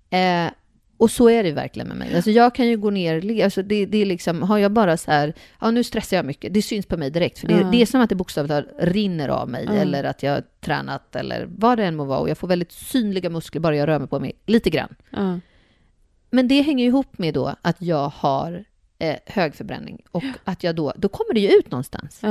[0.09, 0.51] Eh,
[0.99, 2.15] och så är det verkligen med mig.
[2.15, 5.11] Alltså jag kan ju gå ner, alltså det, det är liksom, har jag bara så
[5.11, 7.39] här, ja nu stressar jag mycket, det syns på mig direkt.
[7.39, 7.69] För det, Ja.
[7.71, 9.73] det är som att det bokstavligt rinner av mig, Ja.
[9.73, 12.19] eller att jag har tränat, eller vad det än må vara.
[12.19, 14.95] Och jag får väldigt synliga muskler bara jag rör mig på mig lite grann.
[15.09, 15.39] Ja.
[16.29, 18.63] Men det hänger ju ihop med då att jag har
[18.99, 20.01] eh, hög förbränning.
[20.11, 22.21] Och att jag då, då kommer det ju ut någonstans.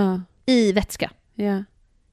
[0.47, 1.11] I vätska.
[1.35, 1.65] Ja.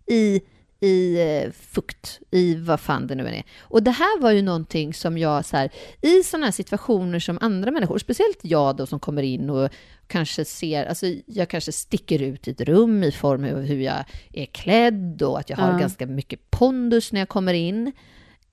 [0.08, 0.42] i,
[0.80, 3.44] i eh, fukt, i vad fan det nu än är.
[3.62, 5.70] Och det här var ju någonting som jag, så här,
[6.02, 9.70] i sådana här situationer som andra människor, speciellt jag då som kommer in och
[10.08, 14.04] kanske ser, alltså jag kanske sticker ut i ett rum i form av hur jag
[14.34, 15.78] är klädd och att jag har Ja.
[15.78, 17.92] ganska mycket pondus när jag kommer in.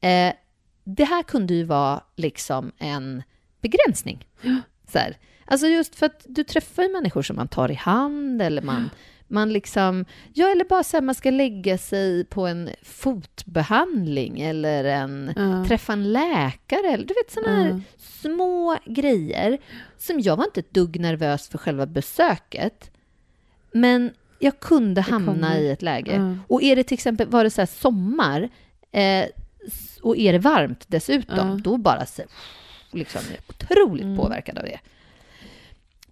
[0.01, 0.33] Eh,
[0.85, 3.23] det här kunde ju vara liksom en
[3.61, 4.27] begränsning.
[4.93, 5.17] Så här.
[5.45, 8.91] Alltså just för att du träffar ju människor som man tar i hand eller man,
[9.33, 10.05] man liksom,
[10.35, 15.65] ja eller bara så här, man ska lägga sig på en fotbehandling eller en, Ja.
[15.69, 17.81] träffa en läkare eller du vet sådana här Ja.
[17.99, 19.59] små grejer
[19.99, 22.91] som jag var inte ett dugg nervös för själva besöket.
[23.73, 26.13] Men jag kunde hamna i ett läge.
[26.17, 26.37] Ja.
[26.49, 28.49] Och är det till exempel, var det så sommar
[28.93, 29.25] eh,
[30.03, 32.23] och är det varmt dessutom, då bara så,
[32.93, 34.17] liksom otroligt Mm.
[34.17, 34.79] påverkad av det.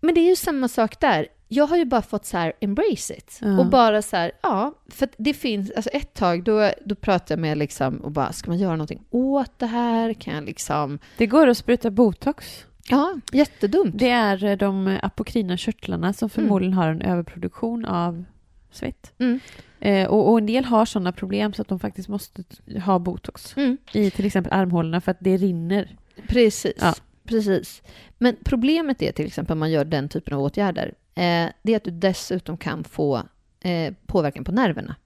[0.01, 1.27] Men det är ju samma sak där.
[1.49, 3.39] Jag har ju bara fått så här embrace it.
[3.43, 3.59] Ja.
[3.61, 7.39] Och bara så här, ja, för det finns, alltså ett tag då, då pratade jag
[7.39, 10.13] med liksom och bara, ska man göra någonting åt det här?
[10.15, 12.65] Kan jag liksom, Det går att spruta botox.
[12.89, 13.99] ja, jättedumt.
[13.99, 18.25] Det är eh, de apokrina körtlarna som förmodligen har en överproduktion av
[18.71, 19.13] svett.
[19.19, 19.41] Mm.
[19.81, 22.45] Eh, och, och en del har sådana problem så att de faktiskt måste
[22.85, 23.77] ha botox Mm.
[23.93, 25.97] i till exempel armhålorna för att det rinner.
[26.29, 26.73] Precis.
[26.81, 26.95] Ja.
[27.31, 27.83] Precis.
[28.19, 31.77] Men problemet är till exempel om man gör den typen av åtgärder, eh, det är
[31.77, 33.23] att du dessutom kan få
[33.61, 34.97] eh, påverkan på nerverna.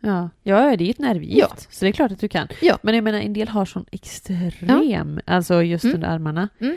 [0.00, 1.56] Ja, ja det är ju ett nervgift, Ja.
[1.70, 2.48] så det är klart att du kan.
[2.62, 2.78] Ja.
[2.82, 5.94] Men jag menar, en del har sån extrem, alltså just Mm.
[5.94, 6.48] under armarna.
[6.60, 6.76] Mm.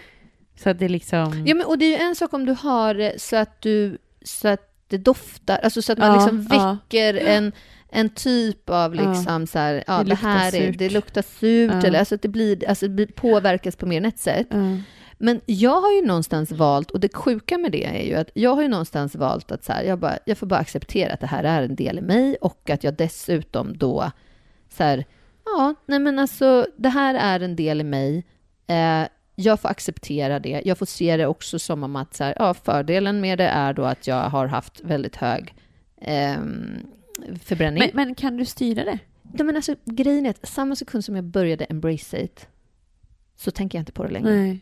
[0.55, 1.43] Så att det liksom...
[1.47, 3.97] Ja, men, och det är ju en sak om du har det så att du
[4.21, 6.77] så att det doftar, alltså så att man Ja, liksom ja.
[6.83, 7.51] väcker en,
[7.91, 9.09] en typ av Ja.
[9.11, 11.87] liksom så här, ja Det det, här är, det luktar surt, Ja.
[11.87, 14.47] eller alltså att det blir, alltså det blir, påverkas på mer än ett sätt.
[14.49, 14.77] Ja.
[15.21, 18.55] Men jag har ju någonstans valt, och det sjuka med det är ju att jag
[18.55, 21.27] har ju någonstans valt att så här, jag, bara, jag får bara acceptera att det
[21.27, 24.11] här är en del i mig och att jag dessutom då
[24.69, 25.05] så här,
[25.45, 28.25] ja, nej men alltså det här är en del i mig.
[28.67, 29.03] Eh,
[29.35, 30.61] jag får acceptera det.
[30.65, 33.73] Jag får se det också som om att så här, ja, fördelen med det är
[33.73, 35.53] då att jag har haft väldigt hög
[36.01, 36.77] ehm,
[37.43, 37.83] förbränning.
[37.93, 38.99] Men, men kan du styra det?
[39.21, 42.47] Nej, men alltså, grejen är att samma sekund som jag började embrace it
[43.35, 44.35] så tänker jag inte på det längre.
[44.35, 44.59] Nej.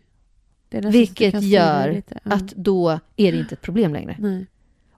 [0.70, 2.04] Det Vilket gör.
[2.10, 2.18] Ja.
[2.24, 4.16] Att då är det inte ett problem längre.
[4.20, 4.46] Nej.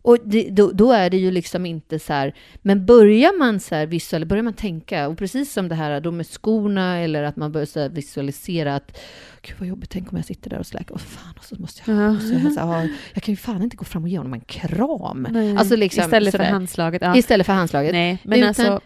[0.01, 3.75] Och det, då, då är det ju liksom inte så här, men börjar man så
[3.75, 7.35] här visualisera, börjar man tänka, och precis som det här då med skorna, eller att
[7.35, 8.99] man börjar så visualisera att,
[9.41, 11.81] gud vad jobbigt, tänk om jag sitter där och släcker, åh fan, och så måste
[11.91, 12.09] jag, Ja.
[12.09, 14.17] och så, jag, så här, ja, jag kan ju fan inte gå fram och ge
[14.17, 15.27] honom en kram.
[15.29, 15.57] Nej.
[15.57, 17.01] Alltså liksom Istället för handslaget.
[17.01, 17.15] Ja.
[17.17, 17.91] Istället för handslaget.
[17.91, 18.81] Nej, men Utan- alltså...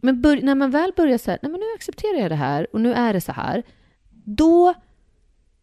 [0.00, 2.66] Men bör, när man väl börjar så här, nej men nu accepterar jag det här,
[2.72, 3.62] och nu är det så här,
[4.24, 4.74] då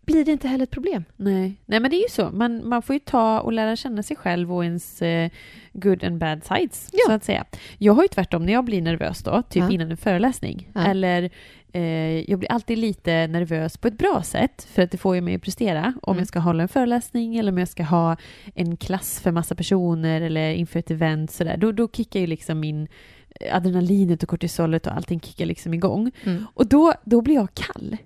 [0.06, 1.04] blir det inte heller ett problem.
[1.16, 1.56] Nej.
[1.66, 2.32] Nej, men det är ju så.
[2.32, 5.30] Man, man får ju ta och lära känna sig själv och ens eh,
[5.74, 7.00] good and bad sides, Ja.
[7.08, 7.46] så att säga.
[7.78, 9.72] Jag har ju tvärtom, när jag blir nervös då, typ Ja.
[9.72, 10.82] innan en föreläsning, Ja.
[10.86, 11.30] eller
[11.74, 15.22] eh, jag blir alltid lite nervös på ett bra sätt, för att det får ju
[15.22, 15.94] mig att prestera.
[16.02, 16.20] Om Mm.
[16.20, 18.18] jag ska hålla en föreläsning, eller om jag ska ha
[18.56, 21.58] en klass för massa personer, eller inför ett event, sådär.
[21.58, 22.88] Då, då kickar ju liksom min
[23.52, 26.12] adrenalinet och kortisolet och allting kickar liksom igång.
[26.24, 26.46] Mm.
[26.54, 27.98] Och då, då blir jag kall.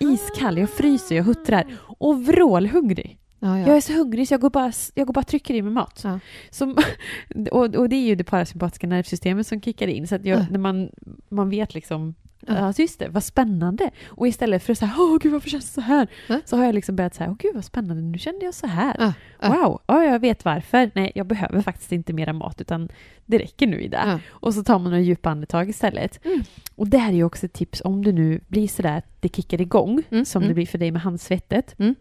[0.00, 3.18] Iskall, jag fryser, jag huttrar och vrålhungrig.
[3.38, 3.66] Ja, ja.
[3.66, 5.72] Jag är så hungrig så jag går bara, jag går bara och trycker i mig
[5.72, 6.00] mat.
[6.04, 6.20] Ja.
[6.50, 6.76] Som,
[7.50, 10.06] och, och det är ju det parasympatiska nervsystemet som kickar in.
[10.08, 10.46] Så att jag, Ja.
[10.50, 10.90] när man,
[11.28, 12.14] man vet liksom,
[12.48, 12.54] Ja.
[12.58, 13.90] ja just det, vad spännande.
[14.06, 16.06] Och istället för att säga, åh gud varför känns det så här?
[16.28, 16.40] Ja.
[16.44, 18.96] Så har jag liksom börjat säga, åh gud vad spännande, nu kände jag så här.
[19.40, 19.48] Ja.
[19.48, 20.90] Wow, ja, jag vet varför.
[20.94, 22.88] Nej, jag behöver faktiskt inte mera mat utan
[23.26, 24.02] det räcker nu i det.
[24.06, 24.18] Ja.
[24.28, 26.24] Och så tar man några djupa andetag istället.
[26.24, 26.42] Mm.
[26.76, 29.36] Och det här är ju också ett tips om du nu blir sådär att det
[29.36, 30.48] kickar igång, Mm, som mm.
[30.48, 31.94] det blir för dig med handsvettet, Mm.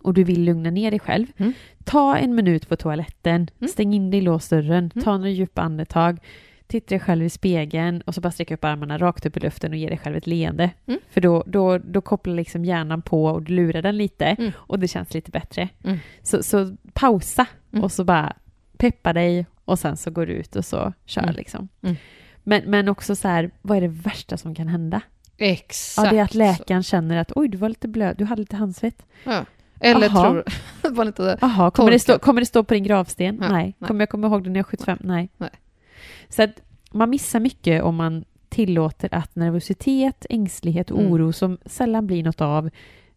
[0.00, 1.26] och du vill lugna ner dig själv.
[1.36, 1.52] Mm.
[1.84, 3.68] Ta en minut på toaletten, Mm.
[3.68, 5.04] stäng in dig i låsdörren, Mm.
[5.04, 6.18] ta några djupa andetag,
[6.66, 9.70] titta dig själv i spegeln och så bara sträcka upp armarna rakt upp i luften
[9.72, 10.70] och ge dig själv ett leende.
[10.86, 11.00] Mm.
[11.10, 14.52] För då, då, då kopplar liksom hjärnan på och du lurar den lite Mm.
[14.56, 15.68] och det känns lite bättre.
[15.84, 15.98] Mm.
[16.22, 17.84] Så, så pausa Mm.
[17.84, 18.36] och så bara
[18.76, 21.34] peppa dig och sen så går du ut och så kör Mm.
[21.34, 21.68] liksom.
[21.82, 21.96] Mm.
[22.42, 25.00] Men, men också så här, vad är det värsta som kan hända?
[25.38, 26.06] Exakt.
[26.06, 28.56] Ja, det är att läkaren känner att oj, du var lite blöd, du hade lite
[28.56, 29.02] handsvett.
[29.24, 29.44] Ja.
[29.80, 30.22] Eller Aha.
[30.22, 30.44] tror...
[30.94, 31.38] var lite...
[31.40, 33.38] Jaha, kommer, det stå- kommer det stå på din gravsten?
[33.40, 33.74] Ja, nej.
[33.78, 33.88] nej.
[33.88, 34.98] Kommer jag komma ihåg det när jag är 75?
[35.00, 35.28] Nej.
[35.36, 35.50] Nej.
[36.28, 36.60] Så att
[36.92, 41.12] man missar mycket om man tillåter att nervositet, ängslighet och Mm.
[41.12, 42.70] oro som sällan blir något av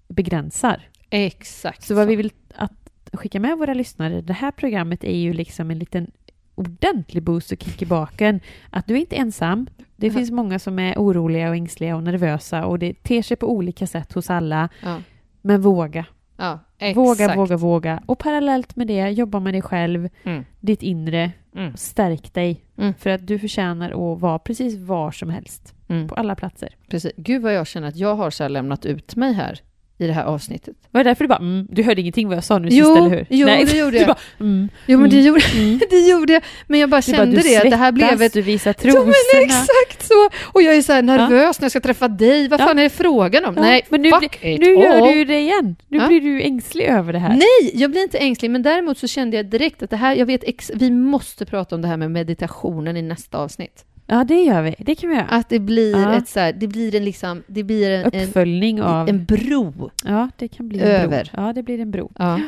[0.07, 0.81] begränsar.
[1.09, 1.83] Exakt.
[1.83, 2.71] Så vad vi vill att
[3.13, 6.11] skicka med våra lyssnare, det här programmet är ju liksom en liten
[6.55, 8.39] ordentlig boost och kick i baken.
[8.69, 9.67] Att du är inte ensam.
[9.95, 10.13] Det Ja.
[10.13, 13.87] finns många som är oroliga och ängsliga och nervösa och det ter sig på olika
[13.87, 14.69] sätt hos alla.
[14.83, 15.01] Ja.
[15.41, 16.05] Men våga.
[16.37, 16.59] Ja.
[16.95, 18.03] Våga, våga, våga.
[18.05, 20.45] Och parallellt med det, jobba med dig själv, Mm.
[20.59, 21.77] ditt inre, Mm.
[21.77, 22.61] stärk dig.
[22.77, 22.93] Mm.
[22.93, 26.07] För att du förtjänar att vara precis var som helst, Mm.
[26.07, 26.69] på alla platser.
[26.89, 27.11] Precis.
[27.17, 29.59] Gud vad jag känner att jag har så lämnat ut mig här
[29.99, 30.75] i det här avsnittet.
[30.91, 32.97] Var det därför du bara mm, du hörde ingenting vad jag sa nu Jo, sist,
[32.97, 33.25] eller hur?
[33.29, 34.07] jo, det gjorde jag.
[34.07, 35.27] Bara, mm, Jo, men det Mm.
[35.27, 35.79] gjorde, mm.
[35.89, 36.43] det gjorde jag.
[36.67, 38.33] Men jag bara bara, kände du det, att det här blev svettas, ett...
[38.33, 39.05] Du visar Ja, trosorna.
[39.33, 40.29] men exakt så!
[40.53, 42.47] Och jag är så här nervös när jag ska träffa dig.
[42.47, 42.65] Vad Ja.
[42.67, 43.53] fan är det frågan om?
[43.55, 45.07] Ja, Nej, men nu, fuck it nu gör all.
[45.07, 45.75] du ju det igen.
[45.87, 46.07] Nu Ja.
[46.07, 47.29] blir du ängslig över det här.
[47.29, 50.25] Nej, jag blir inte ängslig, men däremot så kände jag direkt att det här, jag
[50.25, 53.83] vet, ex, vi måste prata om det här med meditationen i nästa avsnitt.
[54.09, 54.75] Ja, det gör vi.
[54.79, 55.25] Det kan vi göra.
[55.25, 56.17] Att det blir Ja.
[56.17, 59.09] ett så här, det blir en liksom, det blir en, en, Uppföljning av...
[59.09, 59.91] en bro.
[60.05, 61.29] Ja, det kan bli en Över.
[61.33, 61.43] bro.
[61.43, 62.11] Ja, det blir en bro.
[62.19, 62.39] Ja.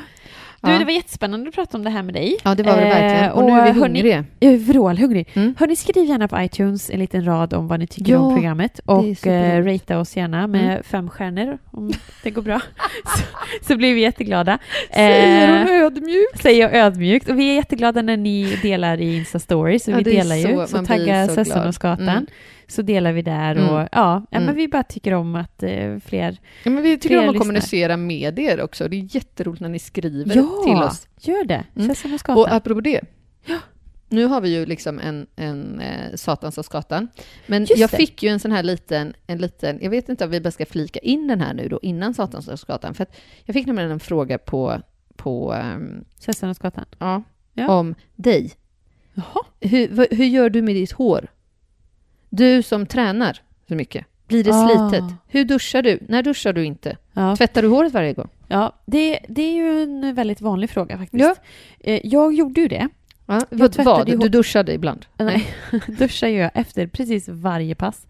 [0.62, 0.80] Du, Ja.
[0.80, 2.38] det var jättespännande att prata om det här med dig.
[2.44, 3.32] Ja, det var det Eh, verkligen.
[3.32, 4.26] Och nu är vi hörni- hungriga.
[4.40, 5.28] Jag är vrålhungrig.
[5.34, 5.56] Mm.
[5.60, 8.80] Hörni, skriv gärna på iTunes en liten rad om vad ni tycker Ja, om programmet
[8.86, 10.84] och eh, ratea oss gärna med Mm.
[10.84, 11.92] fem stjärnor om
[12.24, 12.62] det går bra.
[13.06, 13.24] så,
[13.68, 14.58] så blir vi jätteglada.
[14.94, 16.42] Säger Eh, hon ödmjukt.
[16.42, 17.30] Säger jag ödmjukt.
[17.30, 19.80] Och vi är jätteglada när ni delar i Insta-stories.
[19.86, 20.68] Så Ja, vi delar så- ju.
[20.68, 22.10] Så tagga Sesson och Skatan.
[22.10, 22.26] Mm.
[22.70, 23.70] Så delar vi där Mm.
[23.70, 24.46] och ja, ja Mm.
[24.46, 27.40] men vi bara tycker om att eh, fler Ja, men vi tycker om att lyssnar.
[27.40, 28.88] kommunicera med er också.
[28.88, 30.64] Det är jätteroligt när ni skriver Ja.
[30.66, 31.08] till oss.
[31.20, 31.64] gör det.
[31.76, 31.92] Mm.
[32.38, 33.02] Och apropå det.
[34.12, 37.08] Nu har vi ju liksom en, en eh, Satans och skatan.
[37.48, 37.98] Men Just jag det.
[37.98, 40.66] fick ju en sån här liten, en liten, jag vet inte om vi bara ska
[40.66, 42.94] flika in den här nu då innan Satans och skatan.
[42.94, 43.06] För
[43.46, 44.82] jag fick nämligen en fråga på,
[45.16, 46.86] på ehm, Sesson och Skatan.
[47.00, 47.68] ja, Ja.
[47.80, 48.52] om dig.
[49.14, 49.44] Jaha.
[49.62, 51.28] Hur, hur gör du med ditt hår?
[52.30, 54.06] Du som tränar så mycket.
[54.28, 54.90] Blir det Ah.
[54.90, 55.04] slitet?
[55.28, 56.00] Hur duschar du?
[56.08, 56.98] När duschar du inte?
[57.14, 57.36] Ja.
[57.36, 58.30] Tvättar du håret varje gång?
[58.48, 61.22] Ja, det, det är ju en väldigt vanlig fråga faktiskt.
[61.24, 61.36] Ja.
[61.80, 62.88] Eh, Jag gjorde ju det.
[63.26, 65.06] Ja, Jag vad, hår- Du duschade ibland?
[65.18, 65.48] Nej,
[65.88, 68.08] duschar gör jag efter precis varje pass.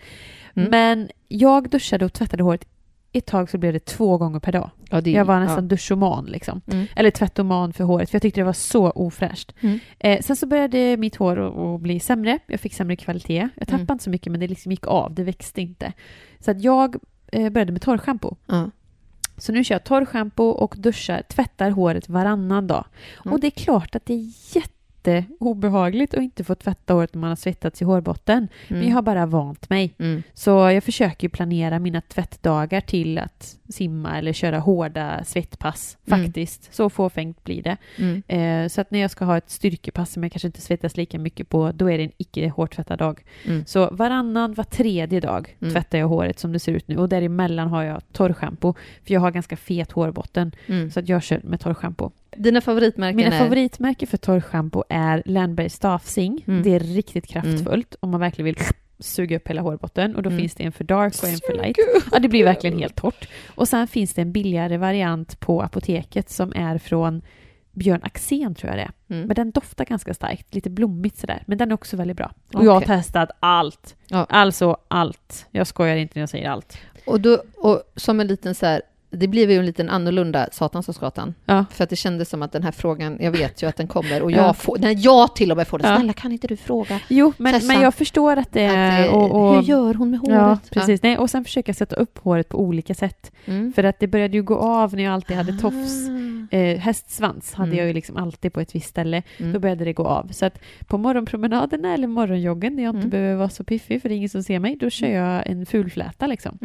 [0.55, 0.69] Mm.
[0.71, 2.65] Men jag duschade och tvättade håret
[3.11, 4.69] ett tag så blev det två gånger per dag.
[4.89, 6.61] Ja, det, Jag var nästan duschoman liksom.
[6.65, 6.73] Ja.
[6.73, 6.85] Mm.
[6.95, 9.53] Eller tvättoman för håret, för jag tyckte det var så ofräscht.
[9.61, 9.79] Mm.
[9.99, 11.39] Eh, sen så började mitt hår
[11.75, 12.39] att- bli sämre.
[12.47, 13.49] Jag fick sämre kvalitet.
[13.55, 13.91] Jag tappade Mm.
[13.93, 15.13] inte så mycket, men det liksom gick av.
[15.13, 15.93] Det växte inte.
[16.39, 16.95] Så att jag
[17.31, 18.35] eh, började med torrschampo.
[18.45, 18.71] Ja.
[19.37, 22.85] Så nu kör jag torrschampo och duschar, tvättar håret varannan dag.
[23.25, 23.33] Mm.
[23.33, 24.31] Och det är klart att det är
[25.03, 28.37] jätteobehagligt att inte få tvätta håret när man har svettats i hårbotten.
[28.37, 28.79] Mm.
[28.79, 29.93] Men jag har bara vant mig.
[29.99, 30.23] Mm.
[30.33, 36.23] Så jag försöker ju planera mina tvättdagar till att simma eller köra hårda svettpass Mm.
[36.25, 36.73] faktiskt.
[36.73, 37.77] Så fåfängt blir det.
[37.97, 38.23] Mm.
[38.27, 41.19] Eh, så att när jag ska ha ett styrkepass som jag kanske inte svettas lika
[41.19, 43.23] mycket på, då är det en icke hårtvättad dag.
[43.45, 43.65] Mm.
[43.65, 45.73] Så varannan, var tredje dag Mm.
[45.73, 48.73] tvättar jag håret som det ser ut nu och däremellan har jag torrschampo.
[49.05, 50.91] För jag har ganska fet hårbotten Mm.
[50.91, 52.11] så att jag kör med torrschampo.
[52.41, 53.39] Dina favoritmärken Mina är?
[53.39, 56.43] favoritmärken för torrschampo är Landberg Staffsing.
[56.47, 56.63] Mm.
[56.63, 58.57] Det är riktigt kraftfullt om man verkligen vill
[58.99, 60.15] suga upp hela hårbotten.
[60.15, 60.39] Och då Mm.
[60.39, 61.77] finns det en för dark och en för light.
[62.11, 63.29] Ja, det blir verkligen helt torrt.
[63.55, 67.21] Och sen finns det en billigare variant på apoteket som är från
[67.71, 69.15] Björn Axén tror jag det är.
[69.15, 69.27] Mm.
[69.27, 71.43] Men den doftar ganska starkt, lite blommigt sådär.
[71.45, 72.31] Men den är också väldigt bra.
[72.53, 73.95] Och jag har testat allt.
[74.07, 74.25] Ja.
[74.29, 75.45] Alltså allt.
[75.51, 76.77] Jag skojar inte när jag säger allt.
[77.05, 78.81] Och, då, och som en liten så här,
[79.11, 81.33] det blev ju en liten annorlunda Satans och skatan.
[81.45, 81.65] Ja.
[81.71, 84.21] För att det kändes som att den här frågan, jag vet ju att den kommer
[84.21, 84.35] och Ja.
[84.37, 85.97] jag får, när jag till och med får den, Ja.
[85.97, 86.99] snälla kan inte du fråga?
[87.07, 87.67] Jo, men, Tessa.
[87.73, 89.11] men jag förstår att det är...
[89.13, 90.35] och, och, hur gör hon med håret?
[90.35, 91.03] Ja, precis.
[91.03, 93.31] Nej, och sen försöka sätta upp håret på olika sätt.
[93.45, 93.53] Ja.
[93.53, 93.73] Mm.
[93.73, 96.09] För att det började ju gå av när jag alltid hade tofs.
[96.09, 96.55] Ah.
[96.55, 97.77] Eh, hästsvans hade Mm.
[97.79, 99.23] jag ju liksom alltid på ett visst ställe.
[99.37, 99.53] Mm.
[99.53, 100.27] Då började det gå av.
[100.31, 103.09] Så att på morgonpromenaderna eller morgonjoggen när jag inte Mm.
[103.09, 105.65] behöver vara så piffig för det är ingen som ser mig, då kör jag en
[105.65, 106.57] fulfläta liksom.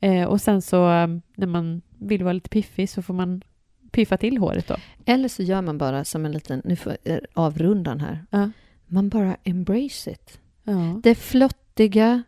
[0.00, 0.18] Mm.
[0.22, 3.42] Eh, och sen så um, när man vill vara lite piffig så får man
[3.90, 4.76] piffa till håret då.
[5.06, 8.50] Eller så gör man bara som en liten, nu får jag avrunda den här, Ja.
[8.86, 10.40] man bara embrace it.
[10.64, 11.00] Ja.
[11.02, 12.22] Det flottiga,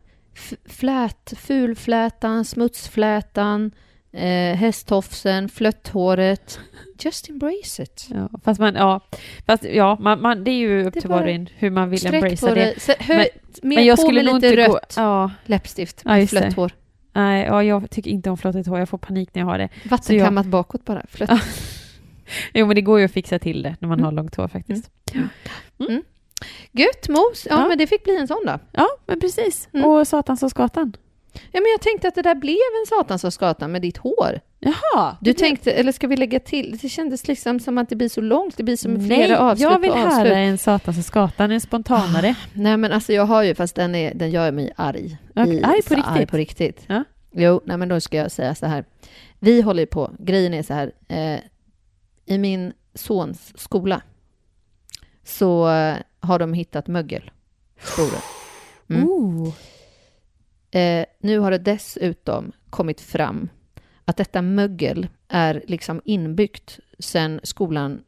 [0.67, 3.71] flät, fulflätan, smutsflätan,
[4.13, 6.61] eh, hästtofsen, flötthåret.
[7.01, 8.07] Just embrace it.
[8.11, 9.01] Ja, fast man, ja,
[9.47, 12.07] fast ja, man, man, det är ju upp till var och en hur man vill
[12.07, 12.65] embracea på det.
[12.75, 12.81] det.
[12.81, 13.27] Så, hö, Men-
[13.63, 14.81] mer Men jag på skulle med lite inte rött gå...
[15.03, 16.73] Ja, läppstift Ja, med flött hår.
[17.19, 18.79] Nej, ja, jag tycker inte om flottigt hår.
[18.79, 19.69] Jag får panik när jag har det.
[19.91, 21.03] Vattenkammat bakåt bara.
[21.09, 21.31] Flött.
[22.55, 24.05] Jo, men det går ju att fixa till det när man Mm.
[24.05, 24.91] har långt hår faktiskt.
[26.73, 27.47] Gött mos.
[27.51, 27.69] Ja, Ja.
[27.69, 28.59] men det fick bli en sån då.
[28.73, 29.69] Ja, men precis.
[29.73, 29.87] Mm.
[29.91, 30.93] Och Satans och skatan.
[31.53, 34.41] Ja, men jag tänkte att det där blev en satans och skatan med ditt hår.
[34.61, 35.17] Jaha!
[35.21, 36.79] Du tänkte, eller ska vi lägga till?
[36.83, 38.57] Det kändes liksom som att det blir så långt.
[38.57, 42.35] Det blir som flera Nej, avslut jag vill höra en Satans och skatan, en spontanare.
[42.53, 45.19] Nej, men alltså jag har ju, fast den, är, den gör mig arg.
[45.37, 46.07] Okej, arg på riktigt?
[46.07, 46.85] Arg på riktigt.
[46.87, 47.05] Ja.
[47.33, 48.85] Jo, nej men då ska jag säga så här.
[49.39, 50.93] Vi håller på, grejen är så här.
[51.09, 51.41] Eh,
[52.27, 54.03] I min sons skola
[55.25, 55.65] så
[56.21, 57.31] har de hittat mögel.
[57.83, 58.23] Sporer.
[58.91, 59.09] Mm.
[59.09, 59.55] Oh.
[60.71, 63.49] Eh, nu har det dessutom kommit fram
[64.05, 68.01] att detta mögel är liksom inbyggt sen skolan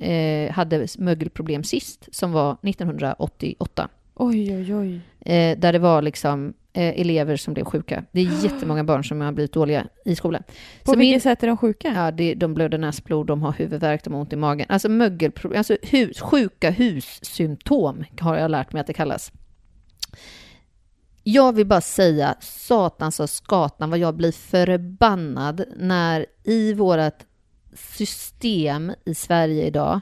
[0.00, 3.88] eh, hade mögelproblem sist, som var 1988.
[4.14, 5.00] Oj, oj, oj.
[5.20, 8.04] Eh, där det var liksom eh, elever som blev sjuka.
[8.12, 10.42] Det är jättemånga barn som har blivit dåliga i skolan.
[10.84, 11.88] På Så vilket min- sätt är de sjuka?
[11.94, 14.66] Ja, det, de blöder näsblod, de har huvudvärk, de har ont i magen.
[14.68, 19.32] Alltså mögelproblem, alltså hus, sjuka hussymptom har jag lärt mig att det kallas.
[21.32, 27.14] Jag vill bara säga satans och skatan vad jag blir förbannad när i vårt
[27.74, 30.00] system i Sverige idag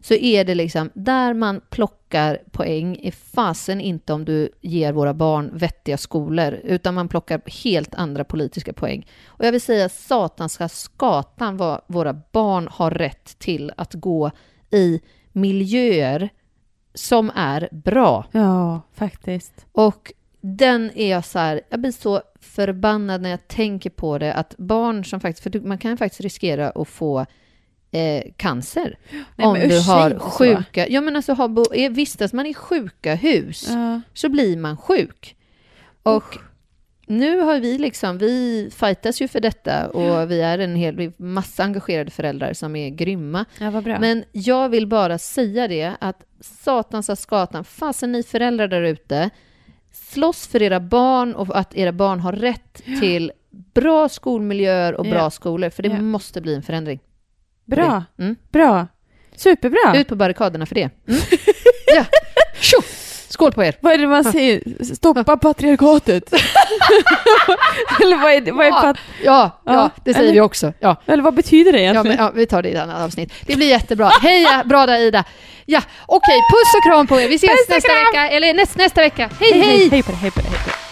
[0.00, 5.14] så är det liksom där man plockar poäng är fasen inte om du ger våra
[5.14, 9.06] barn vettiga skolor, utan man plockar helt andra politiska poäng.
[9.26, 14.30] Och jag vill säga satan ska skatan vad våra barn har rätt till att gå
[14.70, 15.00] i
[15.32, 16.28] miljöer
[16.94, 18.26] som är bra.
[18.32, 19.66] Ja, faktiskt.
[19.72, 20.12] Och
[20.42, 24.54] den är jag så här, jag blir så förbannad när jag tänker på det, att
[24.58, 27.26] barn som faktiskt, för man kan faktiskt riskera att få
[27.90, 28.98] eh, cancer
[29.36, 34.00] Nej, om du har sjuka, ja men alltså har, vistas man i sjuka hus Ja.
[34.14, 35.36] så blir man sjuk.
[36.02, 36.38] Och
[37.06, 41.64] nu har vi liksom, vi fightas ju för detta och vi är en hel massa
[41.64, 43.44] engagerade föräldrar som är grymma.
[43.58, 43.98] ja.
[44.00, 49.30] Men jag vill bara säga det att satans sa skatan, fasen ni föräldrar där ute,
[49.92, 53.32] slåss för era barn och att era barn har rätt till
[53.74, 55.30] bra skolmiljöer och bra Ja.
[55.30, 56.00] skolor, för det Ja.
[56.00, 57.00] måste bli en förändring.
[57.64, 58.36] bra, Mm.
[58.50, 58.86] bra.
[59.36, 59.96] Superbra.
[59.96, 60.90] Ut på barrikaderna för det.
[61.08, 61.20] Mm.
[61.96, 62.04] ja,
[62.60, 62.78] Tjo!
[63.32, 63.74] Skål på er!
[63.80, 64.62] Vad är det man säger?
[64.94, 66.32] Stoppa patriarkatet?
[68.02, 68.94] eller vad är, det, vad är Ja.
[69.24, 70.72] Ja, ja, Ja, det säger eller- vi också.
[70.80, 70.96] Ja.
[71.06, 72.16] eller vad betyder det Ja, egentligen?
[72.16, 73.32] men, ja, vi tar det i ett annat avsnitt.
[73.46, 74.08] Det blir jättebra.
[74.08, 75.24] Heja, bra där Ida.
[75.66, 77.28] Ja, okej, puss och kram på er.
[77.28, 79.30] Vi ses Puss nästa vecka, eller näst, nästa vecka.
[79.40, 79.52] hej!
[79.52, 79.88] hej.
[79.88, 80.91] hej på dig, hej på dig, hej på dig.